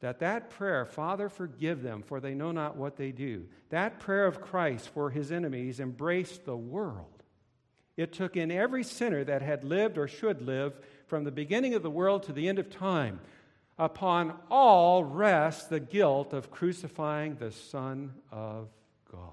that 0.00 0.18
that 0.18 0.50
prayer, 0.50 0.84
Father, 0.84 1.30
forgive 1.30 1.82
them, 1.82 2.02
for 2.02 2.20
they 2.20 2.34
know 2.34 2.52
not 2.52 2.76
what 2.76 2.96
they 2.96 3.10
do, 3.10 3.46
that 3.70 4.00
prayer 4.00 4.26
of 4.26 4.42
Christ 4.42 4.90
for 4.90 5.08
his 5.08 5.32
enemies 5.32 5.80
embraced 5.80 6.44
the 6.44 6.56
world. 6.56 7.22
It 7.96 8.12
took 8.12 8.36
in 8.36 8.50
every 8.50 8.84
sinner 8.84 9.24
that 9.24 9.40
had 9.40 9.64
lived 9.64 9.96
or 9.96 10.06
should 10.06 10.42
live 10.42 10.78
from 11.06 11.24
the 11.24 11.30
beginning 11.30 11.74
of 11.74 11.82
the 11.82 11.90
world 11.90 12.24
to 12.24 12.32
the 12.32 12.48
end 12.48 12.58
of 12.58 12.68
time. 12.68 13.20
Upon 13.78 14.34
all 14.50 15.04
rests 15.04 15.68
the 15.68 15.80
guilt 15.80 16.32
of 16.32 16.50
crucifying 16.50 17.36
the 17.36 17.50
Son 17.50 18.12
of 18.30 18.68
God. 19.10 19.30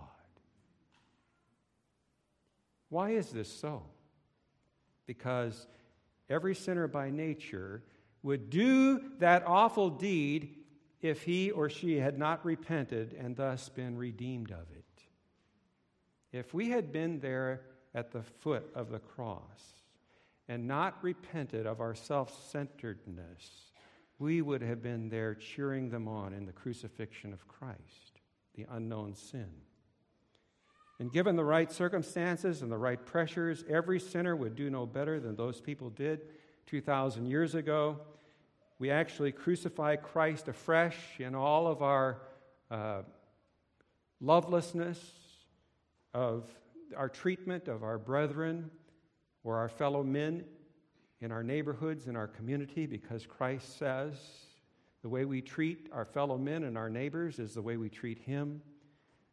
Why 2.91 3.11
is 3.11 3.29
this 3.29 3.47
so? 3.51 3.83
Because 5.07 5.65
every 6.29 6.53
sinner 6.53 6.89
by 6.89 7.09
nature 7.09 7.83
would 8.21 8.49
do 8.49 8.99
that 9.19 9.47
awful 9.47 9.89
deed 9.89 10.57
if 11.01 11.23
he 11.23 11.51
or 11.51 11.69
she 11.69 11.97
had 11.97 12.19
not 12.19 12.45
repented 12.45 13.15
and 13.17 13.35
thus 13.35 13.69
been 13.69 13.97
redeemed 13.97 14.51
of 14.51 14.69
it. 14.75 15.03
If 16.33 16.53
we 16.53 16.69
had 16.69 16.91
been 16.91 17.21
there 17.21 17.61
at 17.95 18.11
the 18.11 18.23
foot 18.23 18.69
of 18.75 18.91
the 18.91 18.99
cross 18.99 19.83
and 20.49 20.67
not 20.67 21.01
repented 21.01 21.65
of 21.65 21.79
our 21.79 21.95
self 21.95 22.51
centeredness, 22.51 23.71
we 24.19 24.41
would 24.41 24.61
have 24.61 24.83
been 24.83 25.07
there 25.07 25.33
cheering 25.33 25.89
them 25.89 26.09
on 26.09 26.33
in 26.33 26.45
the 26.45 26.51
crucifixion 26.51 27.31
of 27.31 27.47
Christ, 27.47 28.19
the 28.53 28.65
unknown 28.69 29.15
sin. 29.15 29.49
And 31.01 31.11
given 31.11 31.35
the 31.35 31.43
right 31.43 31.69
circumstances 31.69 32.61
and 32.61 32.71
the 32.71 32.77
right 32.77 33.05
pressures, 33.05 33.65
every 33.67 33.99
sinner 33.99 34.37
would 34.37 34.55
do 34.55 34.69
no 34.69 34.85
better 34.85 35.19
than 35.19 35.35
those 35.35 35.59
people 35.59 35.89
did 35.89 36.21
2,000 36.67 37.25
years 37.25 37.55
ago 37.55 37.99
we 38.81 38.89
actually 38.89 39.31
crucify 39.31 39.95
Christ 39.95 40.47
afresh 40.47 40.97
in 41.19 41.35
all 41.35 41.67
of 41.67 41.83
our 41.83 42.19
uh, 42.71 43.03
lovelessness, 44.19 44.99
of 46.15 46.49
our 46.97 47.07
treatment 47.07 47.67
of 47.67 47.83
our 47.83 47.99
brethren 47.99 48.71
or 49.43 49.57
our 49.57 49.69
fellow 49.69 50.01
men 50.01 50.45
in 51.19 51.31
our 51.31 51.43
neighborhoods, 51.43 52.07
in 52.07 52.15
our 52.15 52.25
community, 52.25 52.87
because 52.87 53.27
Christ 53.27 53.77
says 53.77 54.15
the 55.03 55.09
way 55.09 55.25
we 55.25 55.43
treat 55.43 55.87
our 55.91 56.03
fellow 56.03 56.39
men 56.39 56.63
and 56.63 56.75
our 56.75 56.89
neighbors 56.89 57.37
is 57.37 57.53
the 57.53 57.61
way 57.61 57.77
we 57.77 57.87
treat 57.87 58.17
Him. 58.17 58.63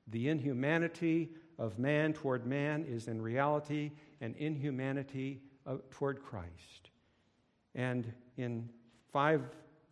The 0.09 0.29
inhumanity 0.29 1.31
of 1.59 1.79
man 1.79 2.13
toward 2.13 2.47
man 2.47 2.85
is 2.85 3.09
in 3.09 3.21
reality 3.21 3.91
an 4.21 4.35
inhumanity 4.39 5.41
uh, 5.67 5.77
toward 5.91 6.23
Christ. 6.23 6.91
And 7.75 8.13
in 8.37 8.69
five 9.13 9.43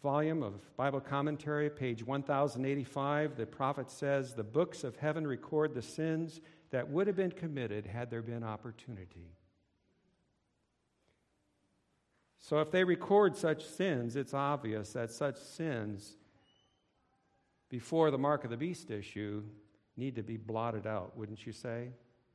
volume 0.03 0.43
of 0.43 0.55
Bible 0.77 1.01
commentary, 1.01 1.69
page 1.69 2.05
1085, 2.05 3.37
the 3.37 3.47
prophet 3.47 3.91
says, 3.91 4.35
The 4.35 4.45
books 4.45 4.85
of 4.85 4.97
heaven 4.97 5.27
record 5.27 5.75
the 5.75 5.83
sins 5.83 6.41
that 6.71 6.89
would 6.89 7.07
have 7.07 7.17
been 7.17 7.33
committed 7.33 7.87
had 7.87 8.11
there 8.11 8.23
been 8.23 8.45
opportunity. 8.45 9.33
So, 12.39 12.61
if 12.61 12.71
they 12.71 12.85
record 12.85 13.37
such 13.37 13.65
sins, 13.65 14.15
it's 14.15 14.35
obvious 14.35 14.93
that 14.93 15.11
such 15.11 15.37
sins, 15.37 16.17
before 17.69 18.13
the 18.13 18.19
mark 18.19 18.45
of 18.45 18.51
the 18.51 18.57
beast 18.57 18.93
issue, 18.93 19.43
need 19.97 20.17
to 20.17 20.23
be 20.23 20.37
blotted 20.37 20.87
out, 20.87 21.17
wouldn't 21.17 21.47
you 21.47 21.53
say? 21.53 21.91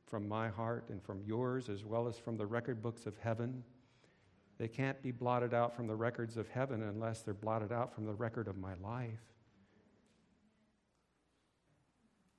From 0.06 0.28
my 0.28 0.48
heart 0.48 0.86
and 0.90 1.02
from 1.02 1.22
yours, 1.24 1.68
as 1.68 1.84
well 1.84 2.08
as 2.08 2.18
from 2.18 2.36
the 2.36 2.46
record 2.46 2.82
books 2.82 3.06
of 3.06 3.16
heaven. 3.18 3.62
They 4.58 4.68
can't 4.68 5.00
be 5.02 5.10
blotted 5.10 5.54
out 5.54 5.74
from 5.74 5.86
the 5.86 5.94
records 5.94 6.36
of 6.36 6.48
heaven 6.48 6.82
unless 6.82 7.22
they're 7.22 7.34
blotted 7.34 7.72
out 7.72 7.94
from 7.94 8.04
the 8.04 8.14
record 8.14 8.48
of 8.48 8.56
my 8.56 8.74
life. 8.82 9.20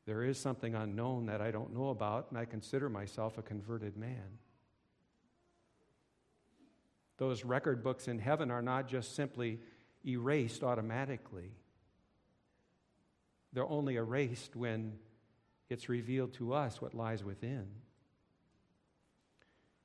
There 0.05 0.23
is 0.23 0.37
something 0.37 0.75
unknown 0.75 1.27
that 1.27 1.41
I 1.41 1.51
don't 1.51 1.73
know 1.73 1.89
about, 1.89 2.27
and 2.29 2.37
I 2.37 2.45
consider 2.45 2.89
myself 2.89 3.37
a 3.37 3.41
converted 3.41 3.95
man. 3.95 4.37
Those 7.17 7.45
record 7.45 7.83
books 7.83 8.07
in 8.07 8.19
heaven 8.19 8.51
are 8.51 8.61
not 8.61 8.87
just 8.87 9.15
simply 9.15 9.59
erased 10.05 10.63
automatically, 10.63 11.51
they're 13.53 13.69
only 13.69 13.95
erased 13.95 14.55
when 14.55 14.93
it's 15.73 15.89
revealed 15.89 16.33
to 16.35 16.53
us 16.53 16.81
what 16.81 16.93
lies 16.93 17.23
within. 17.23 17.65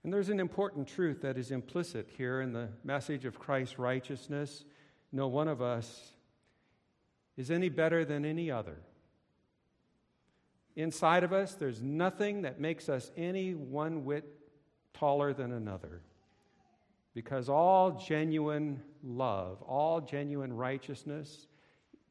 And 0.04 0.12
there's 0.12 0.28
an 0.28 0.38
important 0.38 0.86
truth 0.86 1.22
that 1.22 1.36
is 1.36 1.50
implicit 1.50 2.10
here 2.16 2.40
in 2.40 2.52
the 2.52 2.68
message 2.84 3.24
of 3.24 3.38
Christ's 3.38 3.78
righteousness. 3.78 4.64
No 5.10 5.26
one 5.26 5.48
of 5.48 5.60
us 5.60 6.12
is 7.36 7.50
any 7.50 7.68
better 7.68 8.04
than 8.04 8.24
any 8.24 8.50
other. 8.50 8.76
Inside 10.76 11.24
of 11.24 11.32
us, 11.32 11.54
there's 11.54 11.82
nothing 11.82 12.42
that 12.42 12.60
makes 12.60 12.88
us 12.88 13.10
any 13.16 13.54
one 13.54 14.04
whit 14.04 14.24
taller 14.94 15.32
than 15.32 15.52
another. 15.52 16.02
Because 17.14 17.48
all 17.48 17.92
genuine 17.92 18.82
love, 19.02 19.62
all 19.62 20.00
genuine 20.00 20.52
righteousness, 20.52 21.48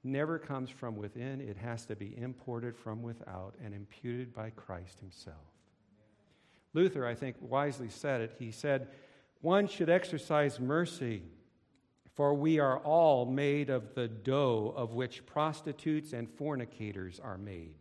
never 0.07 0.39
comes 0.39 0.69
from 0.69 0.95
within. 0.95 1.41
It 1.41 1.57
has 1.57 1.85
to 1.85 1.95
be 1.95 2.17
imported 2.17 2.75
from 2.75 3.03
without 3.03 3.55
and 3.63 3.73
imputed 3.73 4.33
by 4.33 4.49
Christ 4.51 4.99
Himself. 4.99 5.35
Luther, 6.73 7.05
I 7.05 7.15
think, 7.15 7.35
wisely 7.39 7.89
said 7.89 8.21
it. 8.21 8.35
He 8.39 8.51
said, 8.51 8.87
One 9.41 9.67
should 9.67 9.89
exercise 9.89 10.59
mercy, 10.59 11.23
for 12.15 12.33
we 12.33 12.59
are 12.59 12.79
all 12.79 13.25
made 13.25 13.69
of 13.69 13.93
the 13.93 14.07
dough 14.07 14.73
of 14.75 14.93
which 14.93 15.25
prostitutes 15.25 16.13
and 16.13 16.29
fornicators 16.29 17.19
are 17.19 17.37
made. 17.37 17.75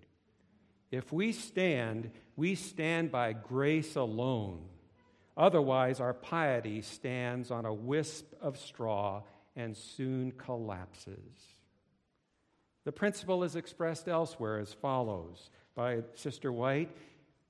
If 0.91 1.13
we 1.13 1.33
stand, 1.33 2.11
we 2.37 2.55
stand 2.55 3.11
by 3.11 3.33
grace 3.33 3.97
alone. 3.97 4.65
Otherwise, 5.37 6.01
our 6.01 6.15
piety 6.15 6.81
stands 6.81 7.51
on 7.51 7.67
a 7.67 7.75
wisp 7.75 8.33
of 8.41 8.57
straw 8.57 9.23
and 9.55 9.77
soon 9.77 10.33
collapses. 10.33 11.56
The 12.87 12.93
principle 12.93 13.43
is 13.43 13.57
expressed 13.57 14.07
elsewhere 14.07 14.61
as 14.61 14.73
follows 14.73 15.51
by 15.75 16.03
Sister 16.15 16.53
White 16.53 16.97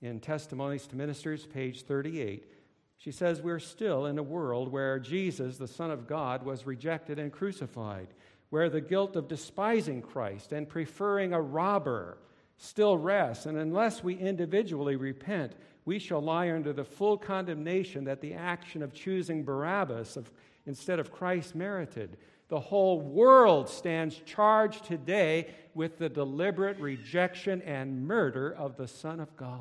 in 0.01 0.19
Testimonies 0.19 0.87
to 0.87 0.97
Ministers, 0.97 1.45
page 1.45 1.83
38. 1.83 2.51
She 2.97 3.11
says, 3.11 3.43
We're 3.43 3.59
still 3.59 4.07
in 4.07 4.17
a 4.19 4.23
world 4.23 4.73
where 4.73 4.99
Jesus, 4.99 5.59
the 5.59 5.69
Son 5.69 5.91
of 5.91 6.07
God, 6.07 6.43
was 6.43 6.67
rejected 6.67 7.19
and 7.19 7.31
crucified, 7.31 8.09
where 8.49 8.71
the 8.71 8.81
guilt 8.81 9.15
of 9.15 9.29
despising 9.29 10.01
Christ 10.01 10.53
and 10.53 10.67
preferring 10.67 11.35
a 11.35 11.43
robber 11.43 12.17
still 12.57 12.97
rests, 12.97 13.45
and 13.45 13.59
unless 13.59 14.03
we 14.03 14.15
individually 14.15 14.97
repent, 14.97 15.53
we 15.85 15.99
shall 15.99 16.23
lie 16.23 16.51
under 16.51 16.73
the 16.73 16.83
full 16.83 17.19
condemnation 17.19 18.05
that 18.05 18.23
the 18.23 18.33
action 18.33 18.83
of 18.83 18.95
choosing 18.95 19.45
Barabbas 19.45 20.17
of, 20.17 20.33
instead 20.65 20.99
of 20.99 21.13
Christ 21.13 21.55
merited. 21.55 22.17
The 22.49 22.61
whole 22.61 23.01
world 23.01 23.69
stands 23.69 24.21
charged 24.25 24.85
today 24.85 25.49
with 25.75 25.99
the 25.99 26.09
deliberate 26.09 26.79
rejection 26.79 27.61
and 27.63 28.07
murder 28.07 28.55
of 28.55 28.77
the 28.77 28.87
Son 28.87 29.19
of 29.19 29.37
God. 29.37 29.61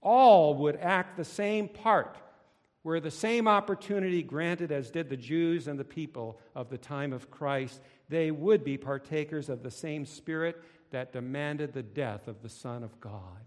All 0.00 0.56
would 0.56 0.76
act 0.76 1.16
the 1.16 1.24
same 1.24 1.68
part, 1.68 2.18
were 2.82 2.98
the 2.98 3.10
same 3.10 3.46
opportunity 3.46 4.22
granted 4.24 4.72
as 4.72 4.90
did 4.90 5.08
the 5.08 5.16
Jews 5.16 5.68
and 5.68 5.78
the 5.78 5.84
people 5.84 6.40
of 6.56 6.70
the 6.70 6.78
time 6.78 7.12
of 7.12 7.30
Christ. 7.30 7.80
They 8.08 8.32
would 8.32 8.64
be 8.64 8.76
partakers 8.76 9.48
of 9.48 9.62
the 9.62 9.70
same 9.70 10.04
spirit 10.04 10.60
that 10.90 11.12
demanded 11.12 11.72
the 11.72 11.84
death 11.84 12.26
of 12.26 12.42
the 12.42 12.48
Son 12.48 12.82
of 12.82 13.00
God. 13.00 13.38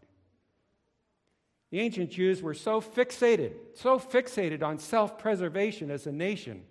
The 1.72 1.82
ancient 1.82 2.10
Jews 2.10 2.42
were 2.42 2.54
so 2.54 2.80
fixated, 2.80 3.52
so 3.74 4.00
fixated 4.00 4.64
on 4.64 4.80
self 4.80 5.18
preservation 5.18 5.92
as 5.92 6.08
a 6.08 6.12
nation 6.14 6.64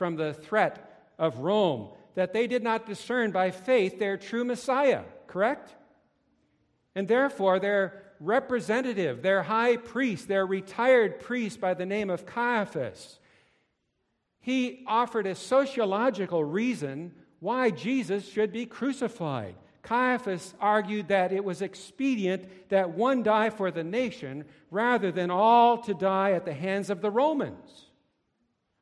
from 0.00 0.16
the 0.16 0.32
threat 0.32 1.10
of 1.18 1.40
Rome 1.40 1.90
that 2.14 2.32
they 2.32 2.46
did 2.46 2.62
not 2.62 2.86
discern 2.86 3.32
by 3.32 3.50
faith 3.50 3.98
their 3.98 4.16
true 4.16 4.44
Messiah, 4.44 5.02
correct? 5.26 5.74
And 6.94 7.06
therefore, 7.06 7.60
their 7.60 8.14
representative, 8.18 9.20
their 9.20 9.42
high 9.42 9.76
priest, 9.76 10.26
their 10.26 10.46
retired 10.46 11.20
priest 11.20 11.60
by 11.60 11.74
the 11.74 11.84
name 11.84 12.08
of 12.08 12.24
Caiaphas, 12.24 13.18
he 14.40 14.84
offered 14.86 15.26
a 15.26 15.34
sociological 15.34 16.42
reason 16.42 17.12
why 17.40 17.68
Jesus 17.68 18.26
should 18.26 18.54
be 18.54 18.64
crucified. 18.64 19.54
Caiaphas 19.82 20.54
argued 20.62 21.08
that 21.08 21.30
it 21.30 21.44
was 21.44 21.60
expedient 21.60 22.70
that 22.70 22.88
one 22.88 23.22
die 23.22 23.50
for 23.50 23.70
the 23.70 23.84
nation 23.84 24.46
rather 24.70 25.12
than 25.12 25.30
all 25.30 25.76
to 25.82 25.92
die 25.92 26.32
at 26.32 26.46
the 26.46 26.54
hands 26.54 26.88
of 26.88 27.02
the 27.02 27.10
Romans. 27.10 27.89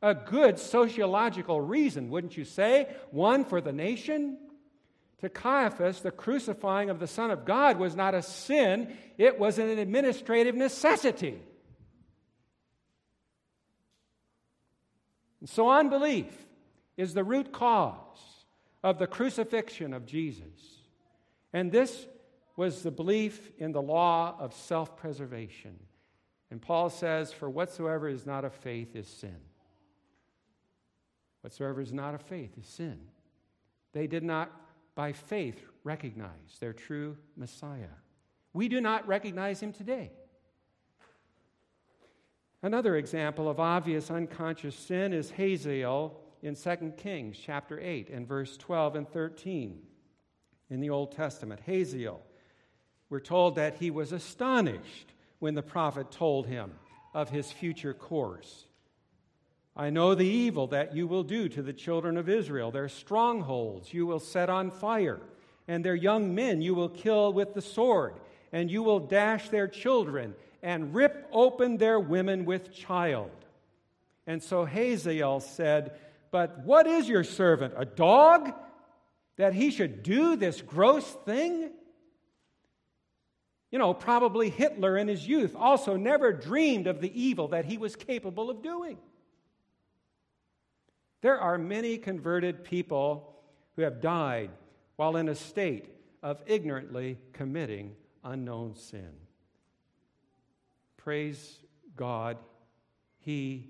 A 0.00 0.14
good 0.14 0.58
sociological 0.58 1.61
reason, 1.61 2.11
wouldn't 2.11 2.37
you 2.37 2.44
say? 2.44 2.88
One 3.11 3.44
for 3.44 3.61
the 3.61 3.72
nation. 3.72 4.38
To 5.20 5.28
Caiaphas, 5.28 6.00
the 6.00 6.12
crucifying 6.12 6.90
of 6.90 7.00
the 7.00 7.08
Son 7.08 7.32
of 7.32 7.44
God 7.44 7.78
was 7.78 7.96
not 7.96 8.14
a 8.14 8.22
sin, 8.22 8.96
it 9.16 9.38
was 9.38 9.58
an 9.58 9.68
administrative 9.68 10.54
necessity. 10.54 11.40
And 15.40 15.48
so, 15.48 15.70
unbelief 15.70 16.26
is 16.96 17.14
the 17.14 17.24
root 17.24 17.52
cause 17.52 18.18
of 18.84 18.98
the 18.98 19.06
crucifixion 19.08 19.92
of 19.92 20.06
Jesus. 20.06 20.82
And 21.52 21.72
this 21.72 22.06
was 22.56 22.82
the 22.82 22.90
belief 22.90 23.50
in 23.58 23.72
the 23.72 23.82
law 23.82 24.37
of 24.38 24.52
self 24.54 24.96
preservation. 24.96 25.78
And 26.50 26.61
Paul 26.62 26.90
says, 26.90 27.32
For 27.32 27.48
whatsoever 27.50 28.08
is 28.08 28.26
not 28.26 28.44
of 28.44 28.54
faith 28.54 28.94
is 28.94 29.06
sin. 29.06 29.37
Whatsoever 31.42 31.81
is 31.81 31.92
not 31.92 32.14
of 32.14 32.22
faith 32.22 32.57
is 32.59 32.66
sin. 32.66 32.98
They 33.92 34.07
did 34.07 34.22
not, 34.22 34.51
by 34.94 35.12
faith, 35.12 35.61
recognize 35.85 36.59
their 36.61 36.72
true 36.72 37.16
Messiah. 37.37 37.94
We 38.53 38.68
do 38.68 38.81
not 38.81 39.07
recognize 39.07 39.61
him 39.61 39.72
today. 39.72 40.11
Another 42.62 42.96
example 42.96 43.48
of 43.48 43.61
obvious 43.61 44.11
unconscious 44.11 44.74
sin 44.74 45.12
is 45.12 45.31
Hazael 45.31 46.20
in 46.42 46.57
2 46.57 46.92
Kings 46.96 47.38
chapter 47.40 47.79
8 47.81 48.11
and 48.11 48.27
verse 48.27 48.57
12 48.57 48.96
and 48.96 49.09
13 49.09 49.81
in 50.70 50.81
the 50.81 50.90
Old 50.90 51.12
Testament. 51.12 51.61
Hazael, 51.66 52.20
we're 53.11 53.20
told 53.20 53.55
that 53.55 53.77
he 53.77 53.90
was 53.90 54.12
astonished 54.12 55.12
when 55.38 55.55
the 55.55 55.62
prophet 55.62 56.11
told 56.11 56.46
him 56.46 56.72
of 57.14 57.31
his 57.31 57.51
future 57.51 57.94
course. 57.94 58.66
I 59.78 59.90
know 59.90 60.16
the 60.16 60.26
evil 60.26 60.66
that 60.68 60.96
you 60.96 61.06
will 61.06 61.22
do 61.22 61.48
to 61.50 61.62
the 61.62 61.72
children 61.72 62.16
of 62.16 62.28
Israel. 62.28 62.72
Their 62.72 62.88
strongholds 62.88 63.94
you 63.94 64.06
will 64.06 64.18
set 64.18 64.50
on 64.50 64.72
fire, 64.72 65.20
and 65.68 65.84
their 65.84 65.94
young 65.94 66.34
men 66.34 66.60
you 66.60 66.74
will 66.74 66.88
kill 66.88 67.32
with 67.32 67.54
the 67.54 67.62
sword, 67.62 68.14
and 68.52 68.68
you 68.68 68.82
will 68.82 68.98
dash 68.98 69.50
their 69.50 69.68
children 69.68 70.34
and 70.64 70.92
rip 70.92 71.28
open 71.30 71.76
their 71.76 72.00
women 72.00 72.44
with 72.44 72.72
child. 72.72 73.30
And 74.26 74.42
so 74.42 74.64
Hazael 74.64 75.38
said, 75.38 75.92
But 76.32 76.64
what 76.64 76.88
is 76.88 77.08
your 77.08 77.22
servant? 77.22 77.74
A 77.76 77.84
dog? 77.84 78.52
That 79.36 79.54
he 79.54 79.70
should 79.70 80.02
do 80.02 80.34
this 80.34 80.60
gross 80.60 81.06
thing? 81.24 81.70
You 83.70 83.78
know, 83.78 83.94
probably 83.94 84.50
Hitler 84.50 84.98
in 84.98 85.06
his 85.06 85.28
youth 85.28 85.54
also 85.54 85.94
never 85.94 86.32
dreamed 86.32 86.88
of 86.88 87.00
the 87.00 87.22
evil 87.22 87.46
that 87.48 87.64
he 87.64 87.78
was 87.78 87.94
capable 87.94 88.50
of 88.50 88.60
doing. 88.60 88.98
There 91.20 91.38
are 91.38 91.59
many 91.59 91.98
converted 91.98 92.64
people 92.64 93.35
who 93.76 93.83
have 93.83 94.00
died 94.00 94.50
while 94.96 95.16
in 95.16 95.28
a 95.28 95.35
state 95.35 95.87
of 96.22 96.42
ignorantly 96.46 97.18
committing 97.33 97.94
unknown 98.24 98.74
sin. 98.74 99.11
Praise 100.96 101.59
God, 101.96 102.37
He 103.18 103.68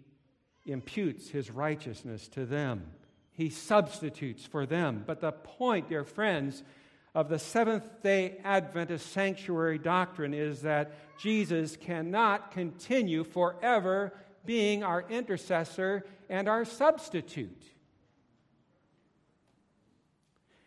imputes 0.66 1.30
His 1.30 1.50
righteousness 1.50 2.28
to 2.28 2.44
them, 2.44 2.86
He 3.32 3.50
substitutes 3.50 4.44
for 4.44 4.66
them. 4.66 5.04
But 5.06 5.20
the 5.20 5.32
point, 5.32 5.88
dear 5.88 6.04
friends, 6.04 6.62
of 7.14 7.28
the 7.28 7.38
Seventh 7.38 8.02
day 8.02 8.38
Adventist 8.44 9.10
sanctuary 9.12 9.78
doctrine 9.78 10.34
is 10.34 10.62
that 10.62 10.92
Jesus 11.18 11.76
cannot 11.76 12.52
continue 12.52 13.24
forever 13.24 14.12
being 14.48 14.82
our 14.82 15.04
intercessor 15.10 16.06
and 16.30 16.48
our 16.48 16.64
substitute. 16.64 17.64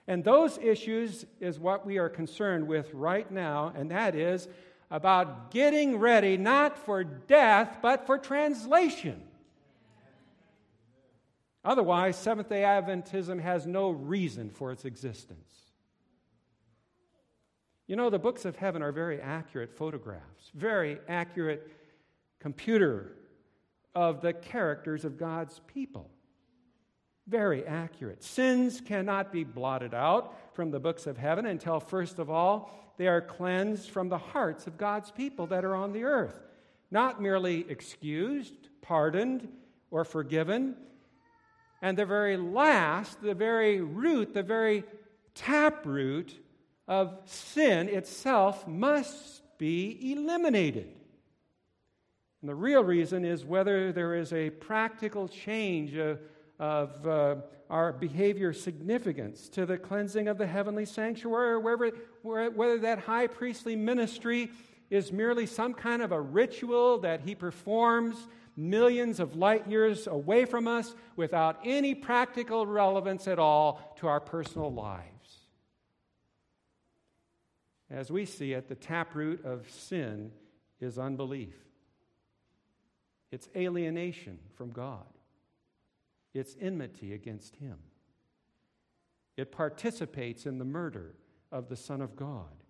And 0.07 0.23
those 0.23 0.59
issues 0.59 1.25
is 1.39 1.57
what 1.57 1.83
we 1.83 1.97
are 1.97 2.07
concerned 2.07 2.67
with 2.67 2.93
right 2.93 3.29
now, 3.31 3.73
and 3.75 3.89
that 3.89 4.13
is 4.13 4.47
about 4.91 5.49
getting 5.49 5.97
ready 5.97 6.37
not 6.37 6.77
for 6.77 7.03
death, 7.03 7.79
but 7.81 8.05
for 8.05 8.19
translation. 8.19 9.23
Otherwise, 11.65 12.17
Seventh 12.17 12.49
day 12.49 12.61
Adventism 12.61 13.41
has 13.41 13.65
no 13.65 13.89
reason 13.89 14.51
for 14.51 14.71
its 14.71 14.85
existence. 14.85 15.55
You 17.87 17.95
know, 17.95 18.11
the 18.11 18.19
books 18.19 18.45
of 18.45 18.57
heaven 18.57 18.83
are 18.83 18.91
very 18.91 19.19
accurate 19.19 19.75
photographs, 19.75 20.51
very 20.53 20.99
accurate 21.07 21.67
computer 22.39 23.15
of 23.93 24.21
the 24.21 24.33
characters 24.33 25.05
of 25.05 25.17
God's 25.17 25.59
people. 25.67 26.09
Very 27.27 27.65
accurate. 27.65 28.23
Sins 28.23 28.81
cannot 28.81 29.31
be 29.31 29.43
blotted 29.43 29.93
out 29.93 30.55
from 30.55 30.71
the 30.71 30.79
books 30.79 31.07
of 31.07 31.17
heaven 31.17 31.45
until, 31.45 31.79
first 31.79 32.19
of 32.19 32.29
all, 32.29 32.93
they 32.97 33.07
are 33.07 33.21
cleansed 33.21 33.89
from 33.89 34.09
the 34.09 34.17
hearts 34.17 34.67
of 34.67 34.77
God's 34.77 35.11
people 35.11 35.47
that 35.47 35.65
are 35.65 35.75
on 35.75 35.93
the 35.93 36.03
earth. 36.03 36.35
Not 36.89 37.21
merely 37.21 37.65
excused, 37.69 38.53
pardoned, 38.81 39.47
or 39.91 40.03
forgiven. 40.03 40.75
And 41.81 41.97
the 41.97 42.05
very 42.05 42.37
last, 42.37 43.21
the 43.21 43.33
very 43.33 43.81
root, 43.81 44.33
the 44.33 44.43
very 44.43 44.83
taproot 45.33 46.37
of 46.87 47.17
sin 47.25 47.87
itself 47.87 48.67
must 48.67 49.41
be 49.57 50.11
eliminated. 50.11 50.89
And 52.41 52.49
the 52.49 52.55
real 52.55 52.83
reason 52.83 53.23
is 53.23 53.45
whether 53.45 53.91
there 53.91 54.15
is 54.15 54.33
a 54.33 54.49
practical 54.49 55.27
change 55.27 55.95
of, 55.95 56.19
of 56.59 57.07
uh, 57.07 57.35
our 57.69 57.93
behavior 57.93 58.51
significance 58.51 59.47
to 59.49 59.65
the 59.65 59.77
cleansing 59.77 60.27
of 60.27 60.37
the 60.37 60.47
heavenly 60.47 60.85
sanctuary, 60.85 61.51
or 61.51 61.59
whether, 61.59 61.91
whether 62.23 62.79
that 62.79 62.99
high 62.99 63.27
priestly 63.27 63.75
ministry 63.75 64.49
is 64.89 65.11
merely 65.11 65.45
some 65.45 65.73
kind 65.73 66.01
of 66.01 66.11
a 66.11 66.19
ritual 66.19 66.97
that 66.99 67.21
he 67.21 67.35
performs 67.35 68.27
millions 68.57 69.19
of 69.19 69.35
light 69.35 69.67
years 69.67 70.07
away 70.07 70.43
from 70.43 70.67
us 70.67 70.93
without 71.15 71.59
any 71.63 71.95
practical 71.95 72.65
relevance 72.65 73.27
at 73.27 73.39
all 73.39 73.95
to 73.97 74.07
our 74.07 74.19
personal 74.19 74.73
lives. 74.73 75.37
As 77.89 78.11
we 78.11 78.25
see 78.25 78.53
it, 78.53 78.67
the 78.67 78.75
taproot 78.75 79.45
of 79.45 79.69
sin 79.69 80.31
is 80.79 80.97
unbelief. 80.97 81.55
It's 83.31 83.49
alienation 83.55 84.39
from 84.55 84.71
God. 84.71 85.05
It's 86.33 86.55
enmity 86.59 87.13
against 87.13 87.55
Him. 87.55 87.77
It 89.37 89.51
participates 89.51 90.45
in 90.45 90.57
the 90.57 90.65
murder 90.65 91.15
of 91.51 91.69
the 91.69 91.75
Son 91.75 92.01
of 92.01 92.15
God. 92.15 92.63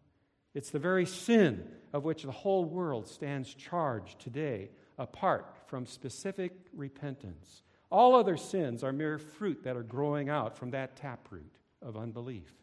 It's 0.53 0.69
the 0.69 0.79
very 0.79 1.05
sin 1.05 1.67
of 1.93 2.03
which 2.03 2.23
the 2.23 2.31
whole 2.31 2.65
world 2.65 3.07
stands 3.07 3.53
charged 3.53 4.19
today, 4.19 4.69
apart 4.97 5.57
from 5.67 5.85
specific 5.85 6.53
repentance. 6.73 7.63
All 7.89 8.15
other 8.15 8.37
sins 8.37 8.83
are 8.83 8.93
mere 8.93 9.17
fruit 9.17 9.63
that 9.63 9.75
are 9.75 9.83
growing 9.83 10.29
out 10.29 10.57
from 10.57 10.71
that 10.71 10.95
taproot 10.95 11.57
of 11.81 11.97
unbelief. 11.97 12.53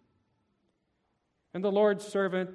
And 1.55 1.65
the 1.65 1.73
Lord's 1.73 2.07
servant 2.07 2.51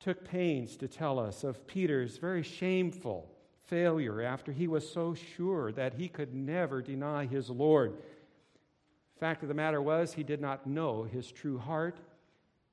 took 0.00 0.24
pains 0.24 0.76
to 0.76 0.88
tell 0.88 1.18
us 1.18 1.44
of 1.44 1.66
Peter's 1.66 2.18
very 2.18 2.42
shameful 2.42 3.30
failure 3.68 4.22
after 4.22 4.50
he 4.50 4.66
was 4.66 4.90
so 4.90 5.14
sure 5.14 5.70
that 5.72 5.94
he 5.94 6.08
could 6.08 6.34
never 6.34 6.82
deny 6.82 7.26
his 7.26 7.48
Lord. 7.48 7.94
Fact 9.20 9.42
of 9.42 9.48
the 9.48 9.54
matter 9.54 9.80
was, 9.80 10.12
he 10.14 10.22
did 10.22 10.40
not 10.40 10.66
know 10.66 11.04
his 11.04 11.30
true 11.30 11.58
heart. 11.58 11.98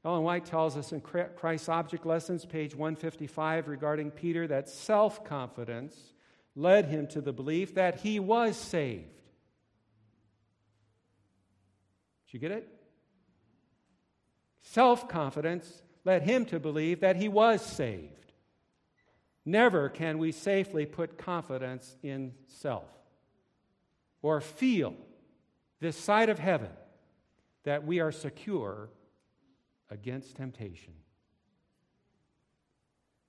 Ellen 0.04 0.24
White 0.24 0.46
tells 0.46 0.78
us 0.78 0.92
in 0.92 1.02
Christ's 1.02 1.70
Object 1.70 2.06
Lessons, 2.06 2.46
page 2.46 2.76
155, 2.76 3.68
regarding 3.68 4.12
Peter, 4.12 4.48
that 4.48 4.70
self 4.70 5.24
confidence 5.26 6.14
led 6.56 6.86
him 6.86 7.08
to 7.08 7.22
the 7.22 7.34
belief 7.34 7.76
that 7.76 8.02
he 8.02 8.20
was 8.20 8.56
saved. 8.56 9.10
Did 12.28 12.34
you 12.34 12.40
get 12.40 12.52
it? 12.52 12.70
Self 14.62 15.10
confidence 15.10 15.82
led 16.04 16.22
him 16.22 16.46
to 16.46 16.60
believe 16.60 17.00
that 17.00 17.16
he 17.16 17.28
was 17.28 17.66
saved. 17.66 18.25
Never 19.46 19.90
can 19.90 20.18
we 20.18 20.32
safely 20.32 20.86
put 20.86 21.18
confidence 21.18 21.96
in 22.02 22.34
self 22.48 22.90
or 24.24 24.42
feel 24.42 24.96
this 25.80 25.96
side 25.96 26.30
of 26.30 26.40
heaven 26.40 26.72
that 27.64 27.86
we 27.86 28.00
are 28.00 28.12
secure 28.12 28.90
against 29.90 30.36
temptation. 30.36 30.94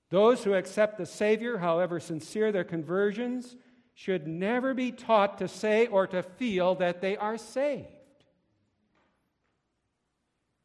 Those 0.09 0.43
who 0.43 0.53
accept 0.53 0.97
the 0.97 1.05
Savior, 1.05 1.57
however 1.57 1.99
sincere 1.99 2.51
their 2.51 2.63
conversions, 2.63 3.55
should 3.93 4.27
never 4.27 4.73
be 4.73 4.91
taught 4.91 5.37
to 5.37 5.47
say 5.47 5.85
or 5.87 6.07
to 6.07 6.23
feel 6.23 6.75
that 6.75 7.01
they 7.01 7.17
are 7.17 7.37
saved. 7.37 7.87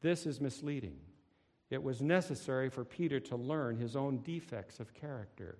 This 0.01 0.27
is 0.27 0.41
misleading 0.41 0.99
it 1.73 1.83
was 1.83 2.03
necessary 2.03 2.69
for 2.69 2.85
Peter 2.85 3.19
to 3.19 3.37
learn 3.37 3.77
his 3.77 3.97
own 3.97 4.19
defects 4.19 4.79
of 4.79 4.93
character. 4.93 5.57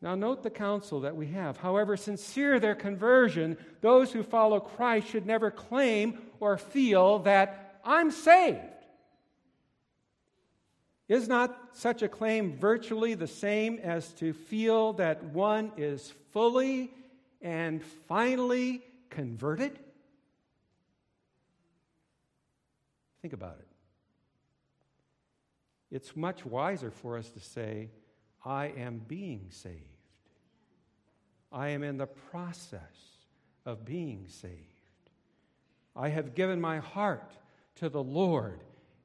Now, 0.00 0.14
note 0.14 0.42
the 0.42 0.50
counsel 0.50 1.00
that 1.00 1.14
we 1.14 1.26
have. 1.28 1.58
However 1.58 1.96
sincere 1.96 2.58
their 2.58 2.74
conversion, 2.74 3.56
those 3.82 4.10
who 4.10 4.22
follow 4.22 4.58
Christ 4.58 5.08
should 5.08 5.26
never 5.26 5.50
claim 5.50 6.18
or 6.40 6.56
feel 6.56 7.20
that 7.20 7.80
I'm 7.84 8.10
saved. 8.10 8.58
Is 11.08 11.28
not 11.28 11.56
such 11.72 12.02
a 12.02 12.08
claim 12.08 12.56
virtually 12.56 13.14
the 13.14 13.26
same 13.26 13.78
as 13.82 14.12
to 14.14 14.32
feel 14.32 14.94
that 14.94 15.22
one 15.24 15.72
is 15.76 16.12
fully 16.32 16.90
and 17.42 17.84
finally 18.08 18.82
converted? 19.10 19.78
Think 23.20 23.34
about 23.34 23.58
it. 23.60 23.71
It's 25.92 26.16
much 26.16 26.46
wiser 26.46 26.90
for 26.90 27.18
us 27.18 27.28
to 27.30 27.40
say, 27.40 27.90
I 28.42 28.68
am 28.78 29.02
being 29.06 29.48
saved. 29.50 29.76
I 31.52 31.68
am 31.68 31.82
in 31.82 31.98
the 31.98 32.06
process 32.06 32.80
of 33.66 33.84
being 33.84 34.24
saved. 34.26 34.56
I 35.94 36.08
have 36.08 36.34
given 36.34 36.62
my 36.62 36.78
heart 36.78 37.30
to 37.76 37.90
the 37.90 38.02
Lord, 38.02 38.60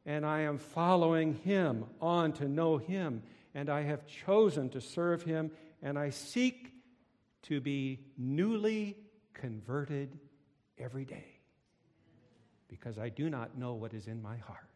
and 0.06 0.26
I 0.26 0.42
am 0.42 0.58
following 0.58 1.34
Him 1.34 1.84
on 2.00 2.32
to 2.34 2.48
know 2.48 2.78
Him, 2.78 3.22
and 3.54 3.70
I 3.70 3.82
have 3.82 4.08
chosen 4.08 4.70
to 4.70 4.80
serve 4.80 5.24
Him, 5.24 5.52
and 5.84 6.00
I 6.00 6.12
seek 6.12 6.72
to 7.44 7.60
be 7.60 8.00
newly 8.18 8.96
converted 9.34 10.18
every 10.78 11.04
day 11.04 11.42
because 12.70 12.98
I 12.98 13.10
do 13.10 13.30
not 13.30 13.58
know 13.58 13.74
what 13.74 13.94
is 13.94 14.08
in 14.08 14.22
my 14.22 14.38
heart. 14.38 14.67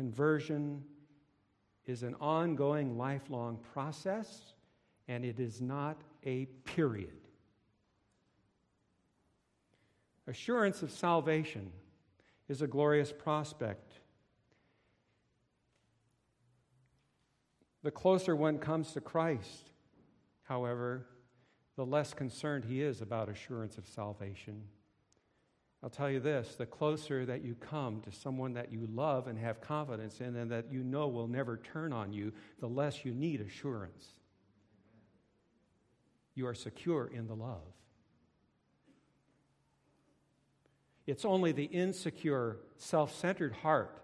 Conversion 0.00 0.82
is 1.84 2.02
an 2.02 2.16
ongoing, 2.22 2.96
lifelong 2.96 3.58
process, 3.74 4.54
and 5.08 5.26
it 5.26 5.38
is 5.38 5.60
not 5.60 6.00
a 6.24 6.46
period. 6.64 7.20
Assurance 10.26 10.80
of 10.80 10.90
salvation 10.90 11.70
is 12.48 12.62
a 12.62 12.66
glorious 12.66 13.12
prospect. 13.12 14.00
The 17.82 17.90
closer 17.90 18.34
one 18.34 18.56
comes 18.56 18.92
to 18.92 19.02
Christ, 19.02 19.70
however, 20.44 21.08
the 21.76 21.84
less 21.84 22.14
concerned 22.14 22.64
he 22.64 22.80
is 22.80 23.02
about 23.02 23.28
assurance 23.28 23.76
of 23.76 23.86
salvation. 23.86 24.62
I'll 25.82 25.90
tell 25.90 26.10
you 26.10 26.20
this 26.20 26.56
the 26.56 26.66
closer 26.66 27.24
that 27.26 27.42
you 27.42 27.54
come 27.54 28.02
to 28.02 28.12
someone 28.12 28.52
that 28.54 28.70
you 28.70 28.86
love 28.92 29.26
and 29.26 29.38
have 29.38 29.60
confidence 29.60 30.20
in 30.20 30.36
and 30.36 30.50
that 30.50 30.70
you 30.70 30.82
know 30.82 31.08
will 31.08 31.28
never 31.28 31.56
turn 31.56 31.92
on 31.92 32.12
you, 32.12 32.32
the 32.58 32.68
less 32.68 33.04
you 33.04 33.12
need 33.14 33.40
assurance. 33.40 34.06
You 36.34 36.46
are 36.46 36.54
secure 36.54 37.10
in 37.12 37.26
the 37.26 37.34
love. 37.34 37.62
It's 41.06 41.24
only 41.24 41.52
the 41.52 41.64
insecure, 41.64 42.58
self 42.76 43.14
centered 43.14 43.52
heart 43.52 44.02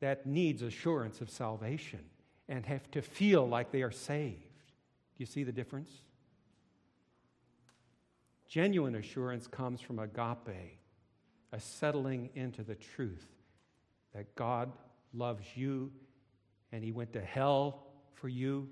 that 0.00 0.26
needs 0.26 0.62
assurance 0.62 1.20
of 1.20 1.30
salvation 1.30 2.00
and 2.48 2.66
have 2.66 2.90
to 2.90 3.02
feel 3.02 3.46
like 3.46 3.70
they 3.70 3.82
are 3.82 3.92
saved. 3.92 4.42
Do 4.42 5.18
you 5.18 5.26
see 5.26 5.44
the 5.44 5.52
difference? 5.52 5.90
Genuine 8.48 8.96
assurance 8.96 9.46
comes 9.46 9.80
from 9.80 9.98
agape 9.98 10.81
a 11.52 11.60
settling 11.60 12.30
into 12.34 12.62
the 12.62 12.74
truth 12.74 13.26
that 14.14 14.34
God 14.34 14.72
loves 15.12 15.44
you 15.54 15.92
and 16.72 16.82
He 16.82 16.92
went 16.92 17.12
to 17.12 17.20
hell 17.20 17.84
for 18.14 18.28
you, 18.28 18.68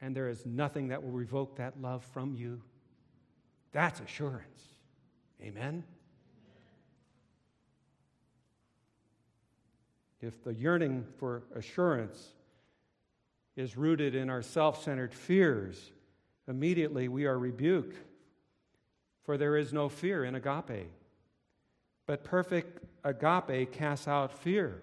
and 0.00 0.16
there 0.16 0.28
is 0.28 0.46
nothing 0.46 0.88
that 0.88 1.02
will 1.02 1.10
revoke 1.10 1.56
that 1.56 1.80
love 1.80 2.02
from 2.04 2.34
you. 2.34 2.62
That's 3.72 4.00
assurance. 4.00 4.62
Amen? 5.42 5.84
If 10.22 10.42
the 10.42 10.54
yearning 10.54 11.04
for 11.18 11.42
assurance 11.54 12.34
is 13.56 13.76
rooted 13.76 14.14
in 14.14 14.30
our 14.30 14.42
self 14.42 14.82
centered 14.82 15.14
fears, 15.14 15.92
immediately 16.48 17.08
we 17.08 17.26
are 17.26 17.38
rebuked 17.38 17.96
for 19.24 19.36
there 19.36 19.56
is 19.56 19.72
no 19.72 19.88
fear 19.88 20.24
in 20.24 20.34
agape. 20.34 20.90
But 22.06 22.24
perfect 22.24 22.84
agape 23.04 23.72
casts 23.72 24.08
out 24.08 24.32
fear. 24.32 24.82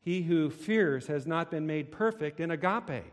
He 0.00 0.22
who 0.22 0.50
fears 0.50 1.06
has 1.06 1.26
not 1.26 1.50
been 1.50 1.66
made 1.66 1.92
perfect 1.92 2.40
in 2.40 2.50
agape. 2.50 3.04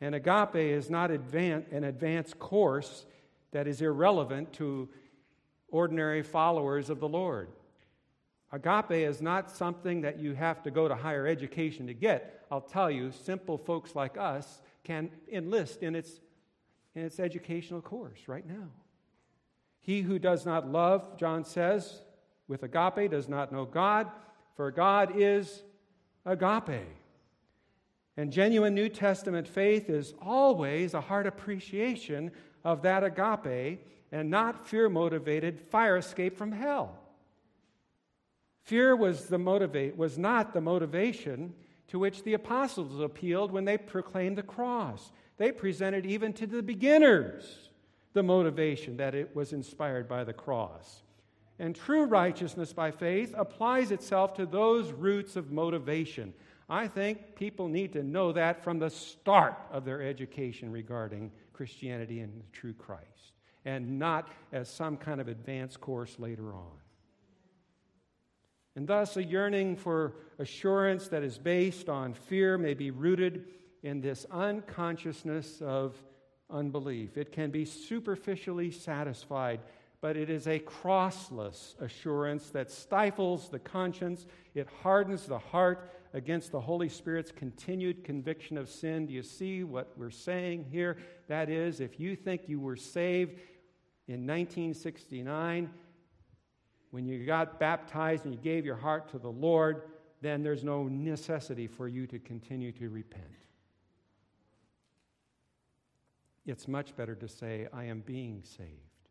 And 0.00 0.14
agape 0.14 0.56
is 0.56 0.90
not 0.90 1.10
an 1.10 1.84
advanced 1.84 2.38
course 2.38 3.06
that 3.52 3.66
is 3.66 3.82
irrelevant 3.82 4.52
to 4.54 4.88
ordinary 5.68 6.22
followers 6.22 6.90
of 6.90 7.00
the 7.00 7.08
Lord. 7.08 7.48
Agape 8.52 8.90
is 8.92 9.22
not 9.22 9.50
something 9.50 10.02
that 10.02 10.18
you 10.18 10.34
have 10.34 10.62
to 10.64 10.70
go 10.70 10.86
to 10.86 10.94
higher 10.94 11.26
education 11.26 11.86
to 11.86 11.94
get. 11.94 12.44
I'll 12.50 12.60
tell 12.60 12.90
you, 12.90 13.10
simple 13.10 13.56
folks 13.56 13.94
like 13.94 14.18
us 14.18 14.60
can 14.84 15.10
enlist 15.30 15.82
in 15.82 15.94
its, 15.94 16.20
in 16.94 17.02
its 17.02 17.18
educational 17.18 17.80
course 17.80 18.20
right 18.26 18.46
now. 18.46 18.68
He 19.80 20.02
who 20.02 20.18
does 20.18 20.46
not 20.46 20.70
love, 20.70 21.18
John 21.18 21.44
says, 21.44 22.02
with 22.48 22.62
agape 22.62 23.10
does 23.10 23.28
not 23.28 23.52
know 23.52 23.64
God, 23.64 24.08
for 24.56 24.70
God 24.70 25.12
is 25.16 25.62
agape. 26.24 26.86
And 28.16 28.30
genuine 28.30 28.74
New 28.74 28.88
Testament 28.88 29.48
faith 29.48 29.88
is 29.88 30.14
always 30.20 30.94
a 30.94 31.00
heart 31.00 31.26
appreciation 31.26 32.30
of 32.62 32.82
that 32.82 33.02
agape 33.02 33.86
and 34.12 34.30
not 34.30 34.66
fear 34.66 34.88
motivated 34.88 35.58
fire 35.58 35.96
escape 35.96 36.36
from 36.36 36.52
hell. 36.52 36.98
Fear 38.64 38.94
was, 38.96 39.26
the 39.26 39.38
motivate, 39.38 39.96
was 39.96 40.18
not 40.18 40.52
the 40.52 40.60
motivation 40.60 41.54
to 41.88 41.98
which 41.98 42.22
the 42.22 42.34
apostles 42.34 43.00
appealed 43.00 43.50
when 43.50 43.64
they 43.64 43.76
proclaimed 43.76 44.38
the 44.38 44.42
cross. 44.42 45.10
They 45.42 45.50
presented 45.50 46.06
even 46.06 46.32
to 46.34 46.46
the 46.46 46.62
beginners 46.62 47.70
the 48.12 48.22
motivation 48.22 48.98
that 48.98 49.16
it 49.16 49.34
was 49.34 49.52
inspired 49.52 50.08
by 50.08 50.22
the 50.22 50.32
cross. 50.32 51.02
And 51.58 51.74
true 51.74 52.04
righteousness 52.04 52.72
by 52.72 52.92
faith 52.92 53.34
applies 53.36 53.90
itself 53.90 54.34
to 54.34 54.46
those 54.46 54.92
roots 54.92 55.34
of 55.34 55.50
motivation. 55.50 56.32
I 56.70 56.86
think 56.86 57.34
people 57.34 57.66
need 57.66 57.92
to 57.94 58.04
know 58.04 58.30
that 58.30 58.62
from 58.62 58.78
the 58.78 58.88
start 58.88 59.58
of 59.72 59.84
their 59.84 60.00
education 60.00 60.70
regarding 60.70 61.32
Christianity 61.52 62.20
and 62.20 62.40
the 62.40 62.46
true 62.52 62.74
Christ, 62.74 63.32
and 63.64 63.98
not 63.98 64.28
as 64.52 64.68
some 64.68 64.96
kind 64.96 65.20
of 65.20 65.26
advanced 65.26 65.80
course 65.80 66.20
later 66.20 66.54
on. 66.54 66.78
And 68.76 68.86
thus, 68.86 69.16
a 69.16 69.24
yearning 69.24 69.74
for 69.74 70.14
assurance 70.38 71.08
that 71.08 71.24
is 71.24 71.36
based 71.36 71.88
on 71.88 72.14
fear 72.14 72.56
may 72.56 72.74
be 72.74 72.92
rooted 72.92 73.46
in 73.82 74.00
this 74.00 74.26
unconsciousness 74.30 75.60
of 75.60 75.96
unbelief. 76.50 77.16
It 77.16 77.32
can 77.32 77.50
be 77.50 77.64
superficially 77.64 78.70
satisfied, 78.70 79.60
but 80.00 80.16
it 80.16 80.30
is 80.30 80.46
a 80.46 80.58
crossless 80.60 81.80
assurance 81.80 82.50
that 82.50 82.70
stifles 82.70 83.48
the 83.48 83.58
conscience, 83.58 84.26
it 84.54 84.68
hardens 84.82 85.26
the 85.26 85.38
heart 85.38 85.90
against 86.14 86.52
the 86.52 86.60
Holy 86.60 86.88
Spirit's 86.88 87.32
continued 87.32 88.04
conviction 88.04 88.58
of 88.58 88.68
sin. 88.68 89.06
Do 89.06 89.14
you 89.14 89.22
see 89.22 89.64
what 89.64 89.92
we're 89.96 90.10
saying 90.10 90.66
here? 90.70 90.98
That 91.28 91.48
is, 91.48 91.80
if 91.80 91.98
you 91.98 92.14
think 92.16 92.48
you 92.48 92.60
were 92.60 92.76
saved 92.76 93.40
in 94.06 94.26
1969, 94.26 95.70
when 96.90 97.06
you 97.06 97.24
got 97.24 97.58
baptized 97.58 98.26
and 98.26 98.34
you 98.34 98.40
gave 98.40 98.66
your 98.66 98.76
heart 98.76 99.08
to 99.12 99.18
the 99.18 99.30
Lord, 99.30 99.82
then 100.20 100.42
there's 100.42 100.62
no 100.62 100.86
necessity 100.88 101.66
for 101.66 101.88
you 101.88 102.06
to 102.06 102.18
continue 102.18 102.72
to 102.72 102.90
repent. 102.90 103.24
It's 106.44 106.66
much 106.66 106.96
better 106.96 107.14
to 107.14 107.28
say, 107.28 107.68
I 107.72 107.84
am 107.84 108.00
being 108.00 108.42
saved, 108.42 109.08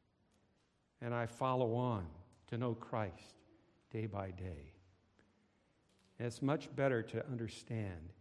and 1.02 1.14
I 1.14 1.26
follow 1.26 1.76
on 1.76 2.06
to 2.48 2.58
know 2.58 2.74
Christ 2.74 3.36
day 3.92 4.06
by 4.06 4.32
day. 4.32 4.74
And 6.20 6.28
it's 6.28 6.42
much 6.42 6.74
better 6.76 7.02
to 7.02 7.26
understand 7.28 8.14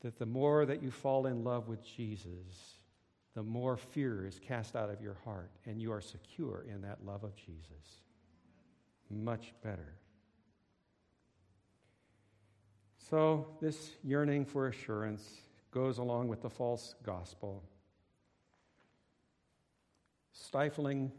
that 0.00 0.18
the 0.18 0.26
more 0.26 0.66
that 0.66 0.82
you 0.82 0.90
fall 0.90 1.26
in 1.26 1.44
love 1.44 1.68
with 1.68 1.82
Jesus, 1.84 2.78
the 3.34 3.42
more 3.42 3.76
fear 3.76 4.26
is 4.26 4.38
cast 4.38 4.76
out 4.76 4.90
of 4.90 5.00
your 5.00 5.16
heart, 5.24 5.50
and 5.64 5.80
you 5.80 5.92
are 5.92 6.00
secure 6.00 6.64
in 6.68 6.82
that 6.82 7.04
love 7.04 7.24
of 7.24 7.34
Jesus 7.36 8.02
much 9.10 9.54
better. 9.62 9.94
So, 13.10 13.46
this 13.60 13.90
yearning 14.02 14.46
for 14.46 14.68
assurance 14.68 15.28
goes 15.70 15.98
along 15.98 16.28
with 16.28 16.42
the 16.42 16.50
false 16.50 16.94
gospel. 17.04 17.62
Stifling 20.34 21.12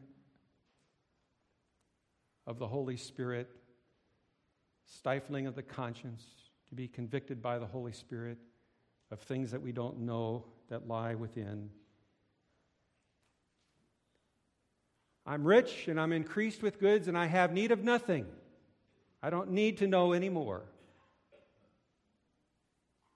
of 2.46 2.60
the 2.60 2.68
Holy 2.68 2.98
Spirit, 2.98 3.50
stifling 4.86 5.48
of 5.48 5.56
the 5.56 5.64
conscience, 5.64 6.24
to 6.70 6.76
be 6.76 6.88
convicted 6.88 7.42
by 7.42 7.58
the 7.58 7.66
Holy 7.66 7.94
Spirit 7.94 8.38
of 9.12 9.20
things 9.20 9.52
that 9.52 9.62
we 9.62 9.72
don't 9.72 10.00
know 10.00 10.46
that 10.70 10.88
lie 10.88 11.16
within. 11.16 11.70
I'm 15.26 15.46
rich 15.46 15.88
and 15.88 16.00
I'm 16.00 16.12
increased 16.12 16.62
with 16.62 16.80
goods 16.80 17.08
and 17.08 17.18
I 17.18 17.26
have 17.28 17.52
need 17.52 17.72
of 17.72 17.84
nothing. 17.84 18.26
I 19.24 19.30
don't 19.30 19.52
need 19.52 19.78
to 19.78 19.88
know 19.88 20.12
any 20.12 20.30
more. 20.30 20.64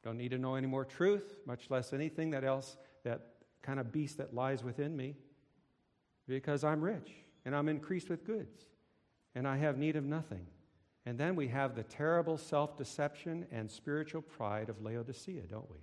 Don't 0.03 0.17
need 0.17 0.31
to 0.31 0.38
know 0.38 0.55
any 0.55 0.65
more 0.65 0.85
truth, 0.85 1.39
much 1.45 1.69
less 1.69 1.91
anything 1.91 2.31
that 2.31 2.43
else, 2.43 2.77
that 3.03 3.21
kind 3.62 3.79
of 3.79 3.91
beast 3.91 4.17
that 4.17 4.33
lies 4.33 4.63
within 4.63 4.95
me, 4.95 5.15
because 6.30 6.63
I'm 6.63 6.82
rich 6.82 7.12
and 7.46 7.56
I'm 7.56 7.68
increased 7.68 8.10
with 8.10 8.26
goods 8.26 8.62
and 9.36 9.48
I 9.48 9.58
have 9.58 9.78
need 9.78 9.96
of 9.96 10.06
nothing. 10.06 10.46
And 11.06 11.18
then 11.18 11.36
we 11.36 11.48
have 11.48 11.76
the 11.76 11.84
terrible 11.84 12.38
self 12.38 12.78
deception 12.78 13.48
and 13.52 13.70
spiritual 13.70 14.22
pride 14.22 14.70
of 14.70 14.82
Laodicea, 14.82 15.44
don't 15.50 15.70
we? 15.70 15.78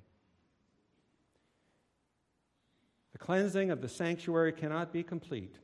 The 3.13 3.19
cleansing 3.19 3.71
of 3.71 3.81
the 3.81 3.89
sanctuary 3.89 4.53
cannot 4.53 4.93
be 4.93 5.03
complete 5.03 5.57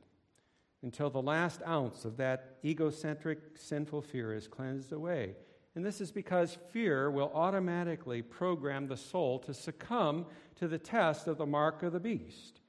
until 0.81 1.09
the 1.09 1.21
last 1.21 1.61
ounce 1.65 2.03
of 2.03 2.17
that 2.17 2.57
egocentric, 2.65 3.39
sinful 3.55 4.01
fear 4.01 4.33
is 4.33 4.47
cleansed 4.47 4.91
away. 4.91 5.35
And 5.75 5.85
this 5.85 6.01
is 6.01 6.11
because 6.11 6.57
fear 6.71 7.09
will 7.09 7.31
automatically 7.33 8.21
program 8.21 8.87
the 8.87 8.97
soul 8.97 9.39
to 9.39 9.53
succumb 9.53 10.25
to 10.55 10.67
the 10.67 10.77
test 10.77 11.27
of 11.27 11.37
the 11.37 11.45
mark 11.45 11.83
of 11.83 11.93
the 11.93 11.99
beast. 11.99 12.59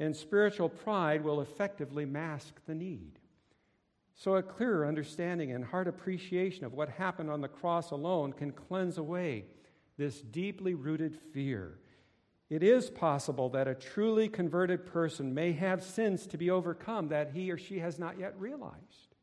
And 0.00 0.16
spiritual 0.16 0.68
pride 0.68 1.22
will 1.22 1.40
effectively 1.40 2.04
mask 2.04 2.54
the 2.66 2.74
need. 2.74 3.20
So, 4.16 4.34
a 4.34 4.42
clearer 4.42 4.86
understanding 4.86 5.52
and 5.52 5.64
heart 5.64 5.86
appreciation 5.86 6.64
of 6.64 6.72
what 6.74 6.88
happened 6.88 7.30
on 7.30 7.40
the 7.40 7.48
cross 7.48 7.92
alone 7.92 8.32
can 8.32 8.50
cleanse 8.50 8.98
away 8.98 9.44
this 9.96 10.20
deeply 10.20 10.74
rooted 10.74 11.16
fear 11.32 11.78
it 12.50 12.64
is 12.64 12.90
possible 12.90 13.48
that 13.50 13.68
a 13.68 13.76
truly 13.76 14.28
converted 14.28 14.84
person 14.84 15.32
may 15.32 15.52
have 15.52 15.84
sins 15.84 16.26
to 16.26 16.36
be 16.36 16.50
overcome 16.50 17.08
that 17.08 17.30
he 17.32 17.50
or 17.52 17.56
she 17.56 17.78
has 17.78 17.98
not 17.98 18.18
yet 18.18 18.38
realized. 18.38 19.14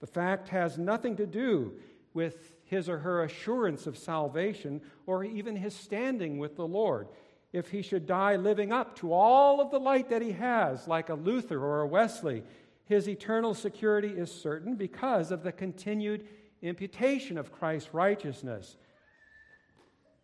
The 0.00 0.06
fact 0.06 0.48
has 0.48 0.78
nothing 0.78 1.16
to 1.16 1.26
do 1.26 1.74
with 2.14 2.56
his 2.64 2.88
or 2.88 2.98
her 2.98 3.22
assurance 3.22 3.86
of 3.86 3.98
salvation 3.98 4.80
or 5.04 5.22
even 5.22 5.56
his 5.56 5.74
standing 5.74 6.38
with 6.38 6.56
the 6.56 6.66
Lord. 6.66 7.08
If 7.54 7.70
he 7.70 7.80
should 7.80 8.06
die 8.06 8.36
living 8.36 8.70
up 8.70 8.98
to 8.98 9.14
all 9.14 9.62
of 9.62 9.70
the 9.70 9.80
light 9.80 10.10
that 10.10 10.20
he 10.20 10.32
has, 10.32 10.86
like 10.86 11.08
a 11.08 11.14
Luther 11.14 11.58
or 11.58 11.80
a 11.80 11.86
Wesley, 11.86 12.42
his 12.84 13.08
eternal 13.08 13.54
security 13.54 14.08
is 14.08 14.30
certain 14.30 14.74
because 14.74 15.30
of 15.30 15.42
the 15.42 15.52
continued 15.52 16.26
imputation 16.60 17.38
of 17.38 17.50
Christ's 17.50 17.94
righteousness 17.94 18.76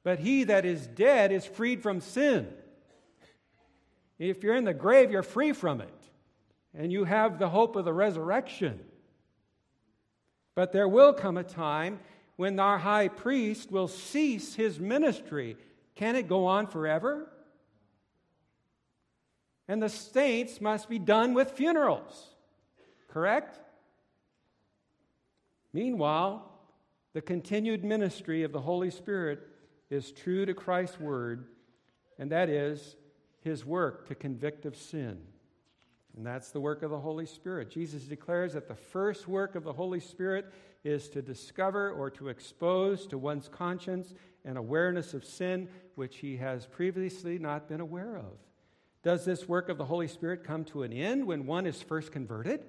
but 0.03 0.19
he 0.19 0.45
that 0.45 0.65
is 0.65 0.87
dead 0.87 1.33
is 1.33 1.45
freed 1.45 1.83
from 1.83 2.01
sin. 2.01 2.49
If 4.19 4.43
you're 4.43 4.57
in 4.57 4.65
the 4.65 4.75
grave, 4.75 5.11
you're 5.11 5.23
free 5.23 5.53
from 5.53 5.81
it. 5.81 5.95
And 6.75 6.93
you 6.93 7.05
have 7.05 7.39
the 7.39 7.49
hope 7.49 7.77
of 7.77 7.85
the 7.85 7.93
resurrection. 7.93 8.81
But 10.55 10.73
there 10.73 10.89
will 10.89 11.13
come 11.13 11.37
a 11.37 11.45
time 11.45 12.01
when 12.37 12.59
our 12.59 12.79
high 12.79 13.09
priest 13.09 13.71
will 13.71 13.89
cease 13.89 14.55
his 14.55 14.79
ministry. 14.79 15.57
Can 16.01 16.17
it 16.17 16.29
go 16.29 16.47
on 16.47 16.67
forever? 16.67 17.29
And 19.69 19.83
the 19.83 19.91
saints 19.91 20.59
must 20.59 20.89
be 20.89 20.99
done 20.99 21.35
with 21.35 21.51
funerals. 21.51 22.31
Correct? 23.09 23.61
Meanwhile, 25.75 26.51
the 27.13 27.21
continued 27.21 27.85
ministry 27.85 28.45
of 28.45 28.51
the 28.51 28.63
Holy 28.63 28.91
Spirit 28.91 29.47
is 29.91 30.11
true 30.11 30.47
to 30.47 30.55
Christ's 30.55 30.99
word, 30.99 31.45
and 32.19 32.33
that 32.33 32.49
is 32.49 32.97
his 33.43 33.67
work 33.67 34.09
to 34.09 34.15
convict 34.15 34.65
of 34.65 34.77
sin. 34.77 35.21
And 36.17 36.25
that's 36.25 36.51
the 36.51 36.63
work 36.63 36.83
of 36.83 36.91
the 36.91 36.99
Holy 36.99 37.27
Spirit. 37.27 37.71
Jesus 37.71 38.05
declares 38.05 38.55
that 38.55 38.69
the 38.69 38.75
first 38.75 39.29
work 39.29 39.55
of 39.55 39.65
the 39.65 39.75
Holy 39.75 40.01
Spirit 40.01 40.51
is 40.85 41.09
to 41.11 41.23
discover 41.23 41.91
or 41.91 42.11
to 42.11 42.29
expose 42.29 43.07
to 43.09 43.19
one's 43.19 43.49
conscience 43.49 44.15
an 44.45 44.57
awareness 44.57 45.13
of 45.15 45.25
sin 45.25 45.69
which 45.95 46.19
he 46.19 46.39
has 46.39 46.67
previously 46.67 47.39
not 47.39 47.69
been 47.69 47.81
aware 47.81 48.17
of. 48.17 48.39
Does 49.03 49.25
this 49.25 49.49
work 49.49 49.69
of 49.69 49.79
the 49.79 49.85
Holy 49.85 50.09
Spirit 50.09 50.45
come 50.45 50.65
to 50.67 50.83
an 50.83 50.93
end 50.93 51.27
when 51.27 51.47
one 51.47 51.67
is 51.67 51.83
first 51.83 52.13
converted? 52.13 52.65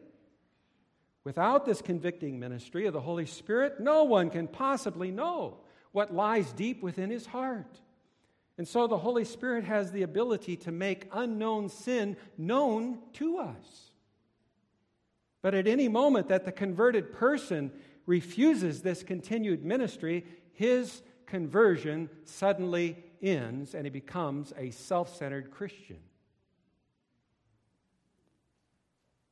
Without 1.24 1.66
this 1.66 1.82
convicting 1.82 2.40
ministry 2.40 2.86
of 2.88 2.94
the 2.94 3.02
Holy 3.02 3.26
Spirit, 3.26 3.80
no 3.80 4.04
one 4.04 4.30
can 4.30 4.48
possibly 4.48 5.12
know 5.12 5.58
what 5.92 6.14
lies 6.14 6.52
deep 6.54 6.82
within 6.82 7.10
his 7.10 7.26
heart. 7.26 7.80
And 8.58 8.68
so 8.68 8.88
the 8.88 8.98
Holy 8.98 9.26
Spirit 9.26 9.64
has 9.66 9.92
the 9.92 10.04
ability 10.04 10.56
to 10.58 10.72
make 10.72 11.08
unknown 11.12 11.70
sin 11.70 12.18
known 12.38 13.00
to 13.14 13.38
us. 13.38 13.92
But 15.42 15.56
at 15.56 15.68
any 15.68 15.88
moment 15.88 16.28
that 16.28 16.46
the 16.46 16.52
converted 16.52 17.14
person 17.14 17.72
refuses 18.06 18.82
this 18.82 19.04
continued 19.04 19.64
ministry, 19.64 20.26
his 20.54 21.02
conversion 21.26 22.10
suddenly 22.26 22.98
ends 23.22 23.74
and 23.74 23.86
he 23.86 23.90
becomes 23.90 24.54
a 24.58 24.72
self 24.72 25.16
centered 25.16 25.52
Christian. 25.52 26.00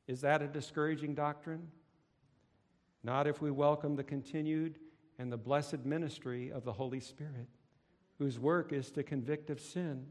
Is 0.06 0.22
that 0.22 0.42
a 0.42 0.48
discouraging 0.48 1.14
doctrine? 1.14 1.68
Not 3.02 3.26
if 3.26 3.40
we 3.40 3.50
welcome 3.50 3.96
the 3.96 4.04
continued 4.04 4.78
and 5.18 5.30
the 5.30 5.36
blessed 5.36 5.84
ministry 5.84 6.50
of 6.50 6.64
the 6.64 6.72
Holy 6.72 7.00
Spirit, 7.00 7.48
whose 8.18 8.38
work 8.38 8.72
is 8.72 8.90
to 8.92 9.02
convict 9.02 9.50
of 9.50 9.60
sin. 9.60 10.06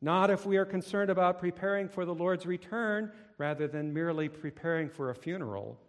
Not 0.00 0.30
if 0.30 0.46
we 0.46 0.56
are 0.56 0.64
concerned 0.64 1.10
about 1.10 1.38
preparing 1.38 1.88
for 1.88 2.04
the 2.04 2.14
Lord's 2.14 2.46
return 2.46 3.12
rather 3.36 3.66
than 3.66 3.92
merely 3.92 4.28
preparing 4.28 4.88
for 4.88 5.10
a 5.10 5.14
funeral. 5.14 5.80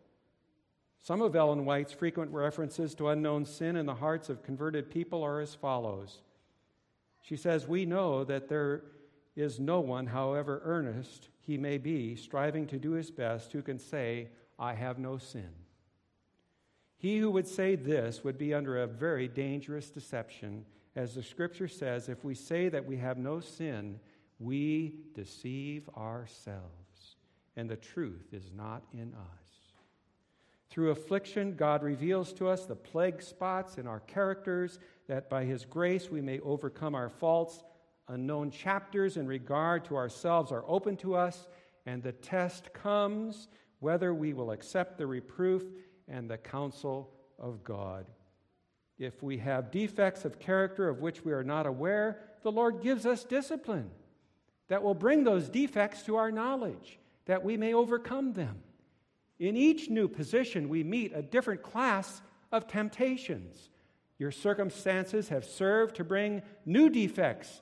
Some 1.02 1.22
of 1.22 1.36
Ellen 1.36 1.66
White's 1.66 1.94
frequent 1.94 2.32
references 2.32 2.94
to 2.96 3.10
unknown 3.10 3.46
sin 3.46 3.76
in 3.76 3.86
the 3.86 3.96
hearts 3.96 4.30
of 4.30 4.44
converted 4.44 4.92
people 4.92 5.24
are 5.24 5.40
as 5.40 5.56
follows. 5.56 6.22
She 7.22 7.36
says, 7.36 7.68
We 7.68 7.86
know 7.86 8.24
that 8.26 8.50
there 8.50 8.84
is 9.36 9.60
no 9.60 9.80
one, 9.80 10.08
however 10.08 10.62
earnest 10.64 11.30
he 11.40 11.58
may 11.58 11.78
be, 11.78 12.16
striving 12.16 12.68
to 12.68 12.78
do 12.78 12.92
his 12.92 13.12
best, 13.12 13.52
who 13.52 13.62
can 13.62 13.80
say, 13.80 14.28
I 14.58 14.74
have 14.74 15.00
no 15.00 15.18
sin. 15.18 15.50
He 16.98 17.18
who 17.18 17.32
would 17.32 17.48
say 17.48 17.76
this 17.76 18.24
would 18.26 18.38
be 18.38 18.54
under 18.54 18.82
a 18.82 18.88
very 18.88 19.30
dangerous 19.30 19.90
deception. 19.90 20.66
As 20.96 21.16
the 21.16 21.24
scripture 21.24 21.70
says, 21.70 22.10
if 22.10 22.26
we 22.26 22.36
say 22.36 22.68
that 22.68 22.86
we 22.86 22.98
have 22.98 23.18
no 23.18 23.40
sin, 23.40 24.00
we 24.38 24.96
deceive 25.14 25.90
ourselves, 25.98 27.16
and 27.56 27.70
the 27.70 27.78
truth 27.78 28.34
is 28.34 28.52
not 28.54 28.84
in 28.94 29.14
us. 29.14 29.49
Through 30.70 30.92
affliction, 30.92 31.56
God 31.56 31.82
reveals 31.82 32.32
to 32.34 32.48
us 32.48 32.66
the 32.66 32.76
plague 32.76 33.22
spots 33.22 33.78
in 33.78 33.88
our 33.88 34.02
characters, 34.02 34.80
that 35.08 35.30
by 35.30 35.44
His 35.44 35.66
grace 35.66 36.10
we 36.10 36.22
may 36.22 36.40
overcome 36.42 36.94
our 36.94 37.10
faults. 37.10 37.64
Unknown 38.08 38.52
chapters 38.52 39.18
in 39.18 39.28
regard 39.28 39.86
to 39.86 39.96
ourselves 39.96 40.52
are 40.52 40.64
open 40.68 40.96
to 40.98 41.16
us, 41.16 41.48
and 41.86 42.04
the 42.04 42.12
test 42.12 42.72
comes 42.74 43.48
whether 43.80 44.14
we 44.14 44.34
will 44.34 44.52
accept 44.52 44.98
the 44.98 45.08
reproof 45.08 45.64
and 46.08 46.30
the 46.30 46.38
counsel 46.38 47.12
of 47.40 47.64
God. 47.64 48.06
If 49.00 49.24
we 49.24 49.38
have 49.38 49.72
defects 49.72 50.26
of 50.26 50.40
character 50.40 50.90
of 50.90 51.00
which 51.00 51.24
we 51.24 51.32
are 51.32 51.44
not 51.44 51.66
aware, 51.66 52.20
the 52.44 52.52
Lord 52.52 52.82
gives 52.82 53.06
us 53.06 53.24
discipline 53.24 53.90
that 54.68 54.84
will 54.84 54.94
bring 54.94 55.24
those 55.24 55.50
defects 55.50 56.04
to 56.04 56.18
our 56.18 56.32
knowledge, 56.32 57.00
that 57.26 57.44
we 57.44 57.58
may 57.58 57.74
overcome 57.74 58.34
them. 58.34 58.62
In 59.40 59.56
each 59.56 59.90
new 59.90 60.08
position, 60.08 60.70
we 60.70 60.84
meet 60.84 61.14
a 61.16 61.22
different 61.22 61.64
class 61.64 62.22
of 62.52 62.68
temptations. 62.68 63.70
Your 64.18 64.32
circumstances 64.32 65.30
have 65.30 65.46
served 65.46 65.96
to 65.96 66.04
bring 66.04 66.42
new 66.66 66.90
defects 66.90 67.62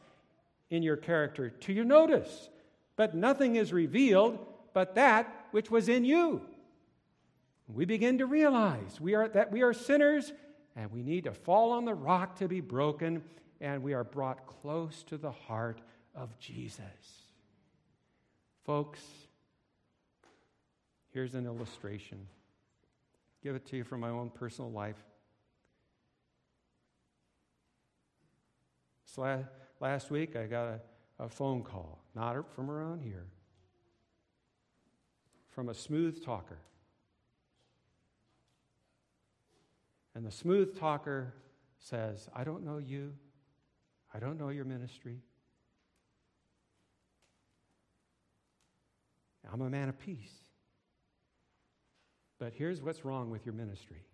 in 0.69 0.81
your 0.81 0.97
character 0.97 1.49
to 1.49 1.73
your 1.73 1.85
notice, 1.85 2.49
but 2.95 3.15
nothing 3.15 3.55
is 3.55 3.71
revealed 3.71 4.39
but 4.73 4.95
that 4.95 5.47
which 5.51 5.71
was 5.71 5.87
in 5.87 6.03
you. 6.03 6.41
We 7.67 7.85
begin 7.85 8.19
to 8.19 8.25
realize 8.25 8.99
we 9.01 9.15
are, 9.15 9.27
that 9.29 9.51
we 9.51 9.61
are 9.61 9.73
sinners 9.73 10.33
and 10.75 10.91
we 10.91 11.03
need 11.03 11.23
to 11.23 11.33
fall 11.33 11.71
on 11.71 11.85
the 11.85 11.93
rock 11.93 12.37
to 12.37 12.47
be 12.47 12.61
broken, 12.61 13.23
and 13.59 13.81
we 13.81 13.93
are 13.95 14.03
brought 14.03 14.45
close 14.45 15.03
to 15.05 15.17
the 15.17 15.31
heart 15.31 15.81
of 16.13 16.37
Jesus. 16.37 16.83
Folks, 18.63 19.01
Here's 21.17 21.33
an 21.33 21.47
illustration. 21.47 22.27
Give 23.41 23.55
it 23.55 23.65
to 23.69 23.75
you 23.75 23.83
from 23.83 24.01
my 24.01 24.09
own 24.09 24.29
personal 24.29 24.71
life. 24.71 25.03
So 29.03 29.43
last 29.79 30.11
week, 30.11 30.35
I 30.35 30.45
got 30.45 30.67
a, 30.67 30.79
a 31.17 31.27
phone 31.27 31.63
call, 31.63 32.03
not 32.13 32.53
from 32.53 32.69
around 32.69 33.01
here, 33.01 33.25
from 35.49 35.69
a 35.69 35.73
smooth 35.73 36.23
talker. 36.23 36.59
And 40.13 40.23
the 40.23 40.31
smooth 40.31 40.77
talker 40.77 41.33
says, 41.79 42.29
I 42.35 42.43
don't 42.43 42.63
know 42.63 42.77
you. 42.77 43.15
I 44.13 44.19
don't 44.19 44.37
know 44.39 44.49
your 44.49 44.65
ministry. 44.65 45.17
I'm 49.51 49.61
a 49.61 49.69
man 49.71 49.89
of 49.89 49.97
peace. 49.97 50.46
But 52.39 52.53
here's 52.53 52.81
what's 52.81 53.03
wrong 53.03 53.29
with 53.29 53.45
your 53.45 53.53
ministry. 53.53 54.05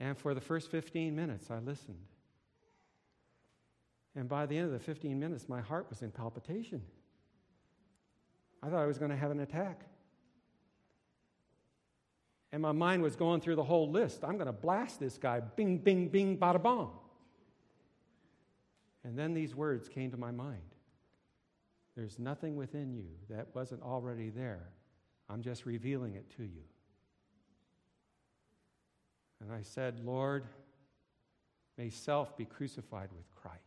And 0.00 0.16
for 0.16 0.34
the 0.34 0.40
first 0.40 0.70
15 0.70 1.14
minutes, 1.14 1.50
I 1.50 1.58
listened. 1.58 2.04
And 4.16 4.28
by 4.28 4.46
the 4.46 4.56
end 4.56 4.66
of 4.66 4.72
the 4.72 4.78
15 4.78 5.18
minutes, 5.18 5.48
my 5.48 5.60
heart 5.60 5.86
was 5.90 6.02
in 6.02 6.10
palpitation. 6.10 6.82
I 8.62 8.68
thought 8.68 8.82
I 8.82 8.86
was 8.86 8.98
going 8.98 9.10
to 9.10 9.16
have 9.16 9.30
an 9.30 9.40
attack. 9.40 9.82
And 12.52 12.62
my 12.62 12.72
mind 12.72 13.02
was 13.02 13.16
going 13.16 13.40
through 13.40 13.56
the 13.56 13.64
whole 13.64 13.90
list. 13.90 14.24
I'm 14.24 14.34
going 14.34 14.46
to 14.46 14.52
blast 14.52 15.00
this 15.00 15.18
guy. 15.18 15.40
Bing, 15.40 15.78
bing, 15.78 16.08
bing, 16.08 16.38
bada 16.38 16.62
bong. 16.62 16.92
And 19.02 19.18
then 19.18 19.34
these 19.34 19.54
words 19.54 19.88
came 19.88 20.10
to 20.12 20.16
my 20.16 20.30
mind 20.30 20.62
There's 21.94 22.18
nothing 22.18 22.56
within 22.56 22.94
you 22.94 23.08
that 23.28 23.48
wasn't 23.54 23.82
already 23.82 24.30
there 24.30 24.68
I'm 25.28 25.42
just 25.42 25.66
revealing 25.66 26.14
it 26.14 26.30
to 26.36 26.42
you. 26.42 26.62
And 29.40 29.52
I 29.52 29.62
said, 29.62 30.00
Lord, 30.04 30.44
may 31.76 31.90
self 31.90 32.36
be 32.36 32.44
crucified 32.44 33.08
with 33.16 33.30
Christ. 33.34 33.60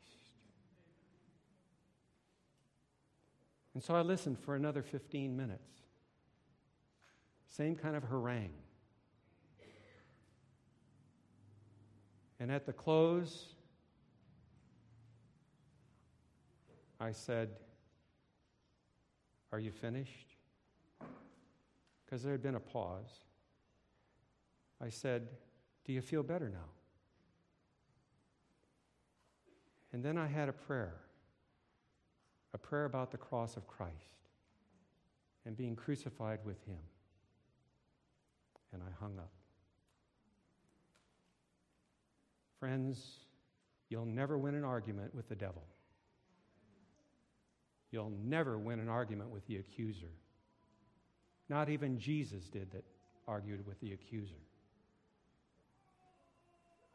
And 3.73 3.83
so 3.83 3.93
I 3.95 4.01
listened 4.01 4.39
for 4.39 4.55
another 4.55 4.81
15 4.81 5.37
minutes. 5.37 5.61
Same 7.45 7.75
kind 7.75 7.95
of 7.95 8.03
harangue. 8.03 8.53
And 12.39 12.51
at 12.51 12.65
the 12.65 12.73
close, 12.73 13.53
I 16.99 17.11
said, 17.11 17.49
Are 19.51 19.59
you 19.59 19.71
finished? 19.71 20.26
Because 22.07 22.23
there 22.23 22.31
had 22.31 22.41
been 22.41 22.55
a 22.55 22.59
pause. 22.59 23.25
I 24.81 24.89
said, 24.89 25.27
Do 25.85 25.91
you 25.91 26.01
feel 26.01 26.23
better 26.23 26.47
now? 26.47 26.69
And 29.91 30.03
then 30.03 30.17
I 30.17 30.27
had 30.27 30.49
a 30.49 30.53
prayer 30.53 30.95
a 32.53 32.57
prayer 32.57 32.85
about 32.85 33.11
the 33.11 33.17
cross 33.17 33.57
of 33.57 33.67
Christ 33.67 33.93
and 35.45 35.55
being 35.55 35.75
crucified 35.75 36.39
with 36.43 36.63
Him. 36.65 36.79
And 38.73 38.81
I 38.81 38.91
hung 38.99 39.19
up. 39.19 39.31
Friends, 42.59 43.19
you'll 43.89 44.05
never 44.05 44.37
win 44.37 44.55
an 44.55 44.63
argument 44.63 45.13
with 45.13 45.29
the 45.29 45.35
devil. 45.35 45.61
You'll 47.91 48.13
never 48.23 48.57
win 48.57 48.79
an 48.79 48.89
argument 48.89 49.29
with 49.29 49.45
the 49.45 49.57
accuser. 49.57 50.11
Not 51.49 51.69
even 51.69 51.97
Jesus 51.97 52.49
did 52.49 52.71
that 52.71 52.83
argued 53.27 53.65
with 53.65 53.79
the 53.79 53.93
accuser. 53.93 54.35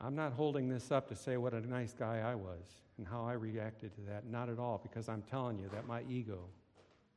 I'm 0.01 0.17
not 0.17 0.33
holding 0.33 0.69
this 0.69 0.91
up 0.91 1.09
to 1.09 1.17
say 1.17 1.37
what 1.37 1.55
a 1.55 1.61
nice 1.61 1.93
guy 1.93 2.19
I 2.19 2.35
was 2.35 2.83
and 2.99 3.07
how 3.07 3.25
I 3.25 3.35
reacted 3.35 3.95
to 3.95 4.01
that. 4.11 4.27
Not 4.27 4.49
at 4.49 4.59
all, 4.59 4.81
because 4.83 5.09
I'm 5.09 5.23
telling 5.23 5.59
you 5.59 5.69
that 5.73 5.87
my 5.87 6.03
ego, 6.09 6.41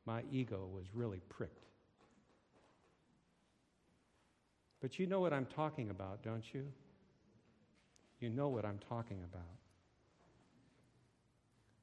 my 0.06 0.22
ego 0.30 0.68
was 0.72 0.84
really 0.94 1.20
pricked. 1.28 1.66
But 4.80 4.98
you 5.00 5.06
know 5.06 5.20
what 5.20 5.32
I'm 5.32 5.46
talking 5.46 5.90
about, 5.90 6.22
don't 6.22 6.44
you? 6.54 6.64
You 8.20 8.30
know 8.30 8.48
what 8.48 8.64
I'm 8.64 8.78
talking 8.88 9.18
about. 9.24 9.42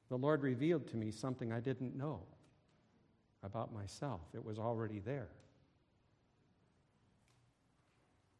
The 0.08 0.16
Lord 0.16 0.42
revealed 0.42 0.88
to 0.88 0.96
me 0.96 1.10
something 1.10 1.52
I 1.52 1.60
didn't 1.60 1.96
know 1.96 2.20
about 3.42 3.74
myself, 3.74 4.22
it 4.32 4.42
was 4.42 4.58
already 4.58 5.00
there. 5.00 5.28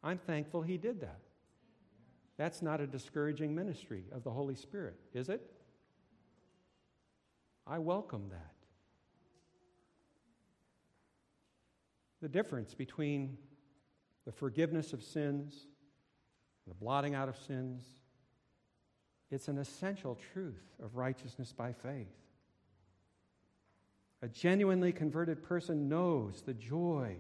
I'm 0.05 0.19
thankful 0.19 0.61
he 0.61 0.77
did 0.77 1.01
that. 1.01 1.21
That's 2.37 2.61
not 2.61 2.81
a 2.81 2.87
discouraging 2.87 3.55
ministry 3.55 4.05
of 4.13 4.23
the 4.23 4.31
Holy 4.31 4.55
Spirit, 4.55 4.97
is 5.15 5.31
it? 5.31 5.41
I 7.67 7.79
welcome 7.79 8.29
that. 8.31 8.53
The 12.21 12.29
difference 12.29 12.75
between 12.75 13.39
the 14.27 14.33
forgiveness 14.33 14.93
of 14.93 15.03
sins, 15.03 15.67
the 16.67 16.75
blotting 16.75 17.15
out 17.15 17.31
of 17.31 17.39
sins, 17.39 17.85
it's 19.31 19.49
an 19.49 19.59
essential 19.59 20.19
truth 20.33 20.65
of 20.83 20.97
righteousness 20.97 21.53
by 21.53 21.73
faith. 21.73 22.13
A 24.21 24.29
genuinely 24.29 24.93
converted 24.93 25.43
person 25.43 25.89
knows 25.89 26.43
the 26.43 26.55
joy 26.55 27.17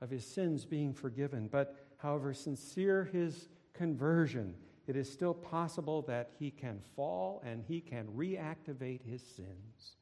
of 0.00 0.10
his 0.10 0.26
sins 0.26 0.64
being 0.64 0.92
forgiven, 0.92 1.48
but 1.50 1.83
however 2.04 2.34
sincere 2.34 3.08
his 3.12 3.48
conversion, 3.72 4.54
it 4.86 4.94
is 4.94 5.10
still 5.10 5.32
possible 5.32 6.02
that 6.02 6.32
he 6.38 6.50
can 6.50 6.78
fall 6.94 7.42
and 7.46 7.64
he 7.66 7.80
can 7.80 8.06
reactivate 8.08 9.00
his 9.00 9.22
sins. 9.22 9.96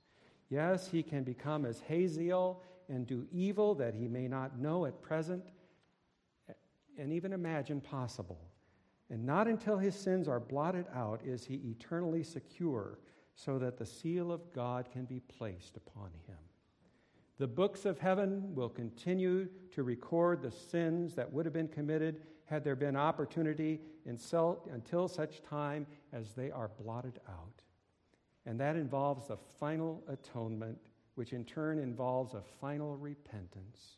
Yes, 0.51 0.89
he 0.89 1.05
can 1.05 1.23
become 1.23 1.65
as 1.65 1.81
Hazael 1.83 2.61
and 2.89 3.07
do 3.07 3.25
evil 3.31 3.77
that 3.77 3.95
he 3.95 4.09
may 4.09 4.27
not 4.27 4.59
know 4.59 4.85
at 4.85 5.01
present 5.01 5.45
and 6.99 7.13
even 7.13 7.33
imagine 7.33 7.81
possible. 7.81 8.51
And 9.09 9.25
not 9.25 9.47
until 9.47 9.79
his 9.79 9.95
sins 9.95 10.27
are 10.27 10.41
blotted 10.41 10.87
out 10.93 11.21
is 11.25 11.45
he 11.45 11.55
eternally 11.71 12.25
secure, 12.25 12.99
so 13.37 13.61
that 13.61 13.79
the 13.79 13.87
seal 13.87 14.33
of 14.33 14.53
God 14.53 14.91
can 14.91 15.05
be 15.05 15.21
placed 15.21 15.77
upon 15.77 16.11
him. 16.27 16.37
The 17.43 17.49
books 17.49 17.87
of 17.87 17.99
heaven 17.99 18.55
will 18.55 18.69
continue 18.69 19.49
to 19.73 19.83
record 19.83 20.43
the 20.43 20.53
sins 20.53 21.17
that 21.17 21.33
would 21.33 21.45
have 21.45 21.53
been 21.53 21.67
committed 21.67 22.21
had 22.45 22.63
there 22.63 22.77
been 22.77 22.95
opportunity 22.95 23.81
until 24.07 25.09
such 25.09 25.43
time 25.43 25.85
as 26.13 26.35
they 26.35 26.53
are 26.53 26.71
blotted 26.81 27.19
out. 27.29 27.63
And 28.47 28.61
that 28.61 28.77
involves 28.77 29.27
the 29.27 29.39
final 29.59 30.05
atonement, 30.07 30.79
which 31.17 31.33
in 31.33 31.45
turn 31.45 31.81
involves 31.81 32.35
a 32.35 32.43
final 32.61 32.97
repentance. 32.97 33.97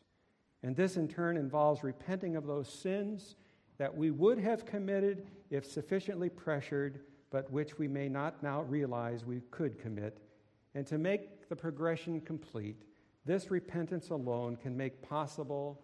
And 0.63 0.75
this 0.75 0.97
in 0.97 1.07
turn 1.07 1.37
involves 1.37 1.83
repenting 1.83 2.35
of 2.35 2.47
those 2.47 2.67
sins 2.67 3.35
that 3.77 3.95
we 3.95 4.09
would 4.09 4.39
have 4.39 4.65
committed 4.65 5.27
if 5.51 5.67
sufficiently 5.67 6.29
pressured, 6.29 7.01
but 7.29 7.51
which 7.51 7.77
we 7.77 7.87
may 7.87 8.09
not 8.09 8.41
now 8.41 8.63
realize 8.63 9.23
we 9.23 9.41
could 9.51 9.77
commit. 9.77 10.17
And 10.73 10.87
to 10.87 10.97
make 10.97 11.47
the 11.47 11.55
progression 11.55 12.21
complete, 12.21 12.81
this 13.25 13.49
repentance 13.49 14.09
alone 14.09 14.55
can 14.55 14.77
make 14.77 15.01
possible 15.01 15.81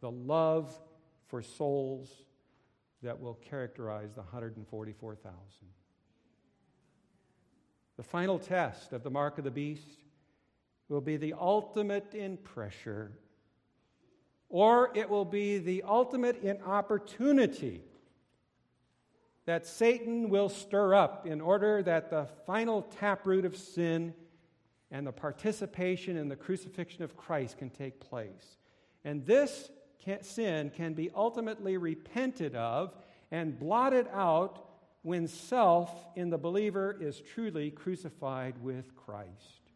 the 0.00 0.10
love 0.10 0.78
for 1.26 1.42
souls 1.42 2.08
that 3.02 3.20
will 3.20 3.34
characterize 3.34 4.14
the 4.14 4.22
144,000. 4.22 5.34
The 7.96 8.02
final 8.02 8.38
test 8.38 8.92
of 8.92 9.02
the 9.02 9.10
mark 9.10 9.38
of 9.38 9.44
the 9.44 9.50
beast 9.50 9.88
will 10.88 11.00
be 11.00 11.16
the 11.16 11.34
ultimate 11.38 12.14
in 12.14 12.36
pressure, 12.38 13.12
or 14.48 14.90
it 14.94 15.10
will 15.10 15.24
be 15.24 15.58
the 15.58 15.82
ultimate 15.82 16.42
in 16.42 16.62
opportunity 16.62 17.82
that 19.44 19.66
Satan 19.66 20.28
will 20.28 20.48
stir 20.48 20.94
up 20.94 21.26
in 21.26 21.40
order 21.40 21.82
that 21.82 22.10
the 22.10 22.28
final 22.46 22.82
taproot 22.82 23.44
of 23.44 23.56
sin 23.56 24.14
and 24.90 25.06
the 25.06 25.12
participation 25.12 26.16
in 26.16 26.28
the 26.28 26.36
crucifixion 26.36 27.02
of 27.02 27.16
Christ 27.16 27.58
can 27.58 27.70
take 27.70 28.00
place. 28.00 28.56
And 29.04 29.24
this 29.26 29.70
can, 30.04 30.22
sin 30.22 30.70
can 30.70 30.94
be 30.94 31.10
ultimately 31.14 31.76
repented 31.76 32.54
of 32.54 32.94
and 33.30 33.58
blotted 33.58 34.06
out 34.12 34.64
when 35.02 35.28
self 35.28 35.90
in 36.16 36.30
the 36.30 36.38
believer 36.38 36.96
is 37.00 37.20
truly 37.20 37.70
crucified 37.70 38.62
with 38.62 38.94
Christ. 38.96 39.70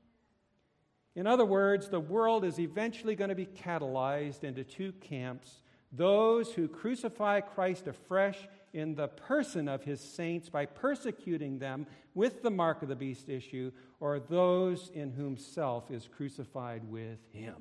In 1.14 1.26
other 1.26 1.44
words, 1.44 1.88
the 1.88 2.00
world 2.00 2.44
is 2.44 2.58
eventually 2.58 3.14
going 3.14 3.28
to 3.28 3.34
be 3.34 3.46
catalyzed 3.46 4.44
into 4.44 4.64
two 4.64 4.92
camps 4.92 5.62
those 5.94 6.50
who 6.50 6.68
crucify 6.68 7.40
Christ 7.40 7.86
afresh 7.86 8.38
in 8.72 8.94
the 8.94 9.08
person 9.08 9.68
of 9.68 9.84
his 9.84 10.00
saints 10.00 10.48
by 10.48 10.66
persecuting 10.66 11.58
them 11.58 11.86
with 12.14 12.42
the 12.42 12.50
mark 12.50 12.82
of 12.82 12.88
the 12.88 12.96
beast 12.96 13.28
issue, 13.28 13.70
or 14.00 14.18
those 14.18 14.90
in 14.94 15.12
whom 15.12 15.36
self 15.36 15.90
is 15.90 16.08
crucified 16.08 16.82
with 16.90 17.18
him. 17.32 17.56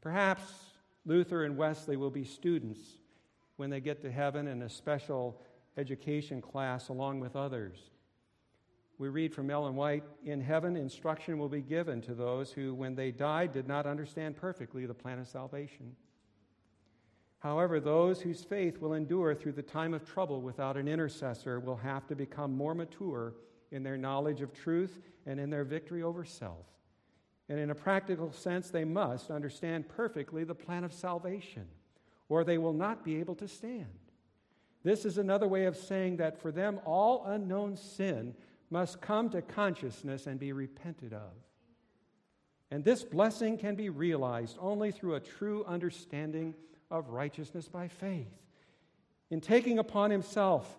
Perhaps 0.00 0.42
Luther 1.06 1.44
and 1.44 1.56
Wesley 1.56 1.96
will 1.96 2.10
be 2.10 2.24
students 2.24 2.80
when 3.56 3.70
they 3.70 3.80
get 3.80 4.02
to 4.02 4.10
heaven 4.10 4.48
in 4.48 4.62
a 4.62 4.68
special 4.68 5.40
education 5.76 6.40
class 6.40 6.88
along 6.88 7.20
with 7.20 7.36
others. 7.36 7.78
We 8.98 9.08
read 9.08 9.34
from 9.34 9.50
Ellen 9.50 9.74
White 9.74 10.04
In 10.24 10.40
heaven, 10.40 10.76
instruction 10.76 11.38
will 11.38 11.48
be 11.48 11.62
given 11.62 12.00
to 12.02 12.14
those 12.14 12.52
who, 12.52 12.74
when 12.74 12.94
they 12.94 13.10
died, 13.10 13.52
did 13.52 13.66
not 13.66 13.86
understand 13.86 14.36
perfectly 14.36 14.86
the 14.86 14.94
plan 14.94 15.18
of 15.18 15.26
salvation. 15.26 15.96
However, 17.44 17.78
those 17.78 18.22
whose 18.22 18.42
faith 18.42 18.80
will 18.80 18.94
endure 18.94 19.34
through 19.34 19.52
the 19.52 19.62
time 19.62 19.92
of 19.92 20.02
trouble 20.02 20.40
without 20.40 20.78
an 20.78 20.88
intercessor 20.88 21.60
will 21.60 21.76
have 21.76 22.06
to 22.06 22.16
become 22.16 22.56
more 22.56 22.74
mature 22.74 23.34
in 23.70 23.82
their 23.82 23.98
knowledge 23.98 24.40
of 24.40 24.54
truth 24.54 24.98
and 25.26 25.38
in 25.38 25.50
their 25.50 25.62
victory 25.62 26.02
over 26.02 26.24
self. 26.24 26.64
And 27.50 27.58
in 27.58 27.68
a 27.68 27.74
practical 27.74 28.32
sense, 28.32 28.70
they 28.70 28.86
must 28.86 29.30
understand 29.30 29.90
perfectly 29.90 30.44
the 30.44 30.54
plan 30.54 30.84
of 30.84 30.94
salvation, 30.94 31.66
or 32.30 32.44
they 32.44 32.56
will 32.56 32.72
not 32.72 33.04
be 33.04 33.20
able 33.20 33.34
to 33.34 33.46
stand. 33.46 33.98
This 34.82 35.04
is 35.04 35.18
another 35.18 35.46
way 35.46 35.66
of 35.66 35.76
saying 35.76 36.16
that 36.16 36.40
for 36.40 36.50
them, 36.50 36.80
all 36.86 37.26
unknown 37.26 37.76
sin 37.76 38.34
must 38.70 39.02
come 39.02 39.28
to 39.28 39.42
consciousness 39.42 40.26
and 40.26 40.40
be 40.40 40.52
repented 40.52 41.12
of. 41.12 41.32
And 42.70 42.82
this 42.82 43.04
blessing 43.04 43.58
can 43.58 43.74
be 43.74 43.90
realized 43.90 44.56
only 44.58 44.92
through 44.92 45.16
a 45.16 45.20
true 45.20 45.62
understanding 45.66 46.54
of 46.94 47.10
righteousness 47.10 47.68
by 47.68 47.88
faith. 47.88 48.32
In 49.30 49.40
taking 49.40 49.80
upon 49.80 50.10
himself 50.10 50.78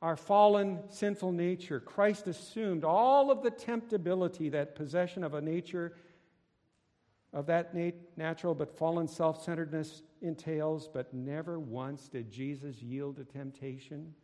our 0.00 0.16
fallen, 0.16 0.78
sinful 0.88 1.32
nature, 1.32 1.78
Christ 1.78 2.26
assumed 2.26 2.82
all 2.82 3.30
of 3.30 3.42
the 3.42 3.50
temptability 3.50 4.48
that 4.48 4.74
possession 4.74 5.22
of 5.22 5.34
a 5.34 5.42
nature 5.42 5.92
of 7.34 7.46
that 7.46 7.74
nat- 7.74 8.16
natural 8.16 8.54
but 8.54 8.76
fallen 8.78 9.06
self 9.06 9.44
centeredness 9.44 10.02
entails, 10.22 10.88
but 10.88 11.12
never 11.12 11.60
once 11.60 12.08
did 12.08 12.30
Jesus 12.30 12.80
yield 12.80 13.16
to 13.16 13.24
temptation. 13.24 14.14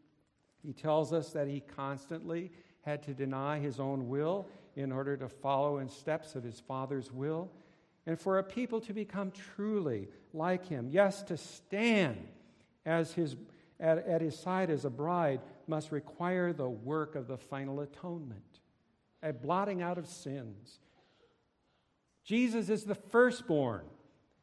He 0.63 0.73
tells 0.73 1.13
us 1.13 1.33
that 1.33 1.49
he 1.49 1.61
constantly 1.61 2.51
had 2.81 3.03
to 3.03 3.13
deny 3.13 3.59
his 3.59 3.79
own 3.79 4.09
will 4.09 4.49
in 4.75 4.91
order 4.91 5.17
to 5.19 5.29
follow 5.29 5.79
in 5.79 5.89
steps 5.91 6.35
of 6.35 6.43
his 6.43 6.61
Father's 6.61 7.13
will. 7.13 7.51
And 8.07 8.19
for 8.19 8.39
a 8.39 8.43
people 8.45 8.81
to 8.83 8.93
become 8.93 9.33
truly 9.33 10.09
like 10.33 10.67
him, 10.67 10.89
yes, 10.91 11.23
to 11.25 11.37
stand 11.37 12.29
as 12.85 13.13
his, 13.13 13.35
at, 13.81 14.07
at 14.07 14.21
his 14.21 14.39
side 14.39 14.71
as 14.71 14.85
a 14.85 14.91
bride, 14.91 15.41
must 15.67 15.91
require 15.91 16.53
the 16.53 16.69
work 16.69 17.17
of 17.17 17.27
the 17.27 17.37
final 17.37 17.81
atonement, 17.81 18.61
a 19.23 19.33
blotting 19.33 19.83
out 19.83 19.99
of 19.99 20.07
sins. 20.07 20.79
Jesus 22.25 22.69
is 22.69 22.85
the 22.85 22.95
firstborn 22.95 23.85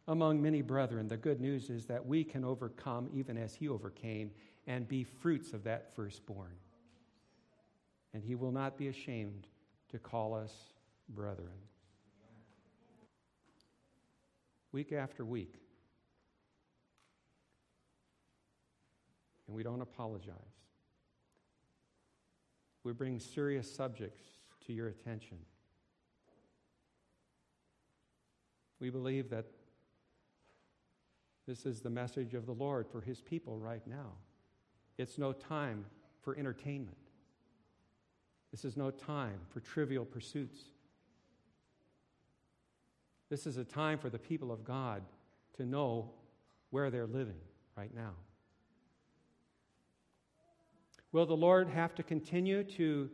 among 0.07 0.41
many 0.41 0.61
brethren. 0.61 1.07
The 1.07 1.18
good 1.18 1.39
news 1.39 1.70
is 1.70 1.86
that 1.86 2.05
we 2.05 2.26
can 2.26 2.43
overcome 2.43 3.09
even 3.14 3.38
as 3.38 3.55
he 3.55 3.70
overcame 3.70 4.32
and 4.68 4.88
be 4.88 5.03
fruits 5.03 5.53
of 5.53 5.64
that 5.64 5.93
firstborn. 5.95 6.55
And 8.14 8.24
he 8.24 8.36
will 8.36 8.51
not 8.51 8.78
be 8.78 8.89
ashamed 8.89 9.47
to 9.89 9.99
call 9.99 10.34
us 10.34 10.53
brethren. 11.09 11.49
Week 14.74 14.91
after 14.91 15.24
week. 15.24 15.55
And 19.47 19.55
we 19.55 19.63
don't 19.63 19.82
apologize 19.82 20.53
we 22.84 22.91
bring 22.91 23.19
serious 23.19 23.74
subjects 23.74 24.24
to 24.67 24.74
your 24.74 24.89
attention. 24.89 25.38
We 28.80 28.89
believe 28.89 29.30
that 29.30 29.45
this 31.47 31.65
is 31.65 31.82
the 31.82 31.89
message 31.89 32.34
of 32.34 32.45
the 32.45 32.53
Lord 32.53 32.88
for 32.88 33.01
his 33.01 33.21
people 33.21 33.57
right 33.57 33.86
now. 33.88 34.11
It's 34.97 35.17
no 35.17 35.32
time 35.32 35.86
for 36.21 36.38
entertainment. 36.38 36.97
This 38.51 38.65
is 38.65 38.78
no 38.78 38.91
time 38.91 39.39
for 39.49 39.61
trivial 39.61 40.05
pursuits. 40.05 40.59
This 43.34 43.48
is 43.48 43.58
a 43.58 43.64
time 43.64 43.98
for 43.98 44.12
the 44.12 44.20
people 44.20 44.52
of 44.52 44.64
God 44.64 45.02
to 45.58 45.66
know 45.66 46.12
where 46.70 46.92
they're 46.92 47.08
living 47.08 47.42
right 47.76 47.90
now. 47.92 48.12
Will 51.12 51.26
the 51.26 51.34
Lord 51.34 51.68
have 51.68 51.96
to 51.96 52.04
continue 52.04 52.64
to 52.64 53.10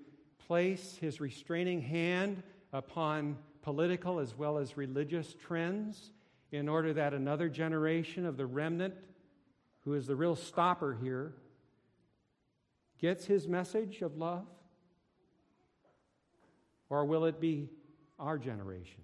place 0.46 0.98
his 1.00 1.22
restraining 1.22 1.82
hand 1.82 2.44
upon 2.74 3.38
political 3.62 4.20
as 4.20 4.38
well 4.38 4.58
as 4.58 4.76
religious 4.76 5.38
trends 5.40 6.12
in 6.52 6.68
order 6.68 6.92
that 6.92 7.14
another 7.14 7.48
generation 7.48 8.26
of 8.26 8.36
the 8.36 8.46
remnant, 8.46 8.96
who 9.86 9.94
is 9.94 10.06
the 10.06 10.18
real 10.18 10.36
stopper 10.36 10.98
here, 11.02 11.34
gets 13.00 13.24
his 13.24 13.48
message 13.48 14.02
of 14.02 14.18
love? 14.18 14.46
Or 16.90 17.06
will 17.06 17.24
it 17.24 17.40
be 17.40 17.70
our 18.20 18.38
generation? 18.38 19.04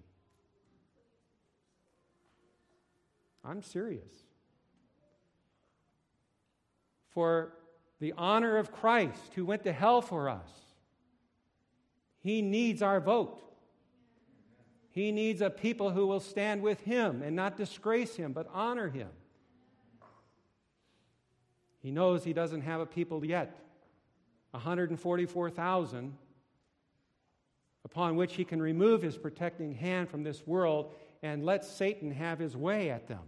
I'm 3.48 3.62
serious. 3.62 4.10
For 7.10 7.52
the 8.00 8.12
honor 8.16 8.58
of 8.58 8.72
Christ 8.72 9.32
who 9.34 9.46
went 9.46 9.62
to 9.64 9.72
hell 9.72 10.02
for 10.02 10.28
us. 10.28 10.48
He 12.20 12.42
needs 12.42 12.82
our 12.82 13.00
vote. 13.00 13.42
He 14.90 15.12
needs 15.12 15.40
a 15.40 15.50
people 15.50 15.90
who 15.90 16.06
will 16.06 16.20
stand 16.20 16.62
with 16.62 16.80
him 16.80 17.22
and 17.22 17.36
not 17.36 17.56
disgrace 17.56 18.16
him, 18.16 18.32
but 18.32 18.48
honor 18.52 18.88
him. 18.88 19.08
He 21.80 21.90
knows 21.90 22.24
he 22.24 22.32
doesn't 22.32 22.62
have 22.62 22.80
a 22.80 22.86
people 22.86 23.24
yet 23.24 23.56
144,000 24.50 26.16
upon 27.84 28.16
which 28.16 28.34
he 28.34 28.44
can 28.44 28.60
remove 28.60 29.02
his 29.02 29.16
protecting 29.16 29.74
hand 29.74 30.08
from 30.08 30.24
this 30.24 30.46
world 30.46 30.92
and 31.22 31.44
let 31.44 31.64
Satan 31.64 32.10
have 32.10 32.38
his 32.38 32.56
way 32.56 32.90
at 32.90 33.06
them 33.06 33.20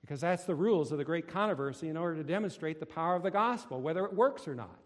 Because 0.00 0.20
that's 0.20 0.44
the 0.44 0.54
rules 0.54 0.92
of 0.92 0.98
the 0.98 1.04
great 1.04 1.28
controversy 1.28 1.88
in 1.88 1.96
order 1.96 2.16
to 2.16 2.24
demonstrate 2.24 2.80
the 2.80 2.86
power 2.86 3.14
of 3.14 3.22
the 3.22 3.30
gospel, 3.30 3.80
whether 3.80 4.04
it 4.04 4.12
works 4.14 4.48
or 4.48 4.54
not. 4.54 4.78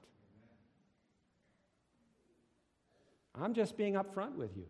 I'm 3.40 3.54
just 3.54 3.76
being 3.76 3.94
upfront 3.94 4.34
with 4.34 4.56
you. 4.56 4.66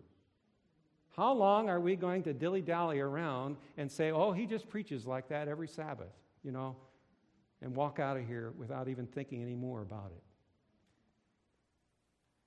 How 1.16 1.32
long 1.32 1.68
are 1.68 1.80
we 1.80 1.96
going 1.96 2.22
to 2.24 2.32
dilly 2.32 2.62
dally 2.62 2.98
around 3.00 3.56
and 3.76 3.90
say, 3.90 4.12
oh, 4.12 4.32
he 4.32 4.46
just 4.46 4.68
preaches 4.68 5.06
like 5.06 5.28
that 5.28 5.48
every 5.48 5.68
Sabbath, 5.68 6.12
you 6.42 6.52
know, 6.52 6.76
and 7.60 7.74
walk 7.74 7.98
out 7.98 8.16
of 8.16 8.26
here 8.26 8.52
without 8.56 8.88
even 8.88 9.06
thinking 9.06 9.42
any 9.42 9.54
more 9.54 9.82
about 9.82 10.12
it? 10.16 10.22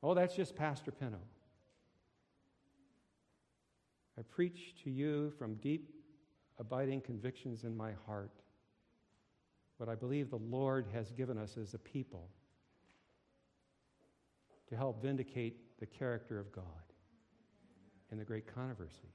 Oh, 0.02 0.14
that's 0.14 0.36
just 0.36 0.56
Pastor 0.56 0.92
Pinto. 0.92 1.20
I 4.18 4.22
preach 4.24 4.76
to 4.84 4.90
you 4.90 5.32
from 5.38 5.56
deep, 5.56 5.95
abiding 6.60 7.02
convictions 7.02 7.64
in 7.64 7.76
my 7.76 7.92
heart 8.06 8.32
what 9.78 9.90
I 9.90 9.96
believe 9.96 10.30
the 10.30 10.38
Lord 10.38 10.86
has 10.94 11.12
given 11.12 11.38
us 11.38 11.58
as 11.58 11.74
a 11.74 11.78
people 11.78 12.30
to 14.70 14.76
help 14.76 15.02
vindicate 15.02 15.80
the 15.80 15.86
character 15.86 16.40
of 16.40 16.52
God 16.52 16.64
in 18.12 18.18
the 18.18 18.24
great 18.24 18.48
controversy. 18.54 19.14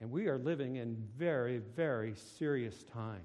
And 0.00 0.10
we 0.10 0.26
are 0.26 0.38
living 0.38 0.76
in 0.76 0.96
very, 1.16 1.58
very 1.58 2.14
serious 2.38 2.84
times. 2.84 3.22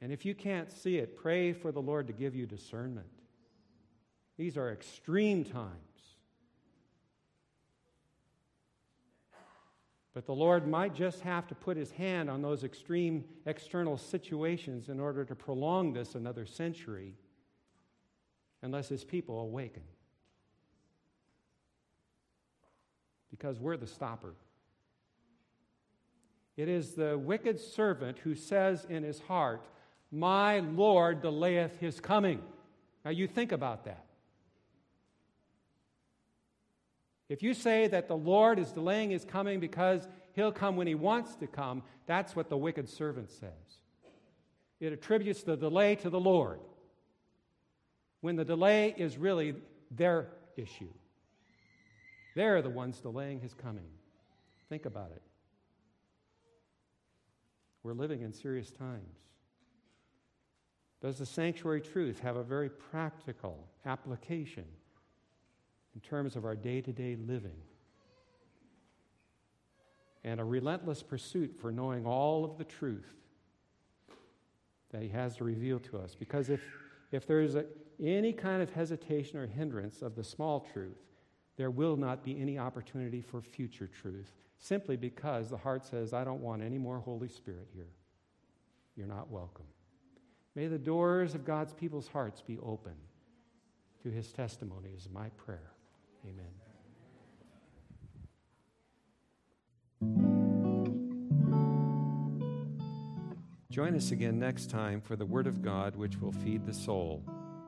And 0.00 0.10
if 0.10 0.24
you 0.24 0.34
can't 0.34 0.72
see 0.72 0.96
it, 0.96 1.16
pray 1.16 1.52
for 1.52 1.70
the 1.70 1.82
Lord 1.82 2.06
to 2.06 2.12
give 2.12 2.34
you 2.34 2.46
discernment. 2.46 3.06
These 4.38 4.56
are 4.56 4.72
extreme 4.72 5.44
times. 5.44 5.91
But 10.14 10.26
the 10.26 10.34
Lord 10.34 10.68
might 10.68 10.94
just 10.94 11.20
have 11.22 11.46
to 11.48 11.54
put 11.54 11.76
his 11.76 11.90
hand 11.92 12.28
on 12.28 12.42
those 12.42 12.64
extreme 12.64 13.24
external 13.46 13.96
situations 13.96 14.88
in 14.88 15.00
order 15.00 15.24
to 15.24 15.34
prolong 15.34 15.92
this 15.92 16.14
another 16.14 16.44
century 16.44 17.14
unless 18.60 18.88
his 18.88 19.04
people 19.04 19.40
awaken. 19.40 19.82
Because 23.30 23.58
we're 23.58 23.78
the 23.78 23.86
stopper. 23.86 24.34
It 26.58 26.68
is 26.68 26.92
the 26.92 27.16
wicked 27.16 27.58
servant 27.58 28.18
who 28.18 28.34
says 28.34 28.86
in 28.90 29.02
his 29.02 29.20
heart, 29.20 29.66
My 30.10 30.58
Lord 30.60 31.22
delayeth 31.22 31.78
his 31.80 31.98
coming. 31.98 32.42
Now 33.04 33.10
you 33.10 33.26
think 33.26 33.52
about 33.52 33.86
that. 33.86 34.04
If 37.32 37.42
you 37.42 37.54
say 37.54 37.86
that 37.86 38.08
the 38.08 38.16
Lord 38.16 38.58
is 38.58 38.72
delaying 38.72 39.08
his 39.08 39.24
coming 39.24 39.58
because 39.58 40.06
he'll 40.34 40.52
come 40.52 40.76
when 40.76 40.86
he 40.86 40.94
wants 40.94 41.34
to 41.36 41.46
come, 41.46 41.82
that's 42.04 42.36
what 42.36 42.50
the 42.50 42.58
wicked 42.58 42.90
servant 42.90 43.30
says. 43.30 43.78
It 44.80 44.92
attributes 44.92 45.42
the 45.42 45.56
delay 45.56 45.94
to 45.96 46.10
the 46.10 46.20
Lord 46.20 46.60
when 48.20 48.36
the 48.36 48.44
delay 48.44 48.94
is 48.98 49.16
really 49.16 49.54
their 49.90 50.28
issue. 50.58 50.92
They're 52.36 52.60
the 52.60 52.68
ones 52.68 53.00
delaying 53.00 53.40
his 53.40 53.54
coming. 53.54 53.88
Think 54.68 54.84
about 54.84 55.12
it. 55.12 55.22
We're 57.82 57.94
living 57.94 58.20
in 58.20 58.34
serious 58.34 58.70
times. 58.70 59.16
Does 61.00 61.16
the 61.16 61.24
sanctuary 61.24 61.80
truth 61.80 62.20
have 62.20 62.36
a 62.36 62.44
very 62.44 62.68
practical 62.68 63.70
application 63.86 64.66
in 65.94 66.00
terms 66.00 66.36
of 66.36 66.44
our 66.44 66.54
day 66.54 66.80
to 66.80 66.92
day 66.92 67.16
living. 67.16 67.56
And 70.24 70.40
a 70.40 70.44
relentless 70.44 71.02
pursuit 71.02 71.54
for 71.60 71.72
knowing 71.72 72.06
all 72.06 72.44
of 72.44 72.56
the 72.56 72.64
truth 72.64 73.12
that 74.92 75.02
He 75.02 75.08
has 75.08 75.36
to 75.36 75.44
reveal 75.44 75.80
to 75.80 75.98
us. 75.98 76.14
Because 76.14 76.48
if, 76.48 76.60
if 77.10 77.26
there 77.26 77.40
is 77.40 77.56
a, 77.56 77.64
any 78.00 78.32
kind 78.32 78.62
of 78.62 78.70
hesitation 78.70 79.38
or 79.38 79.46
hindrance 79.46 80.02
of 80.02 80.14
the 80.14 80.24
small 80.24 80.66
truth, 80.72 80.98
there 81.56 81.70
will 81.70 81.96
not 81.96 82.24
be 82.24 82.40
any 82.40 82.58
opportunity 82.58 83.20
for 83.20 83.40
future 83.40 83.88
truth, 83.88 84.30
simply 84.58 84.96
because 84.96 85.50
the 85.50 85.56
heart 85.56 85.84
says, 85.84 86.12
I 86.12 86.24
don't 86.24 86.40
want 86.40 86.62
any 86.62 86.78
more 86.78 86.98
Holy 86.98 87.28
Spirit 87.28 87.68
here. 87.74 87.90
You're 88.96 89.06
not 89.06 89.30
welcome. 89.30 89.66
May 90.54 90.66
the 90.66 90.78
doors 90.78 91.34
of 91.34 91.44
God's 91.44 91.72
people's 91.72 92.08
hearts 92.08 92.42
be 92.42 92.58
open 92.58 92.94
to 94.02 94.10
his 94.10 94.32
testimony, 94.32 94.90
is 94.96 95.08
my 95.12 95.28
prayer. 95.30 95.71
Amen. 96.24 96.46
Join 103.70 103.96
us 103.96 104.10
again 104.10 104.38
next 104.38 104.70
time 104.70 105.00
for 105.00 105.16
the 105.16 105.24
Word 105.24 105.46
of 105.46 105.62
God, 105.62 105.96
which 105.96 106.20
will 106.20 106.32
feed 106.32 106.66
the 106.66 106.74
soul. 106.74 107.24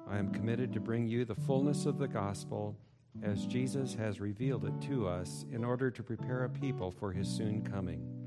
I 0.08 0.18
am 0.18 0.30
committed 0.30 0.72
to 0.74 0.80
bring 0.80 1.08
you 1.08 1.24
the 1.24 1.34
fullness 1.34 1.86
of 1.86 1.98
the 1.98 2.06
gospel 2.06 2.76
as 3.22 3.46
Jesus 3.46 3.94
has 3.94 4.20
revealed 4.20 4.66
it 4.66 4.80
to 4.88 5.08
us 5.08 5.46
in 5.50 5.64
order 5.64 5.90
to 5.90 6.02
prepare 6.02 6.44
a 6.44 6.50
people 6.50 6.90
for 6.90 7.12
his 7.12 7.28
soon 7.28 7.62
coming. 7.62 8.23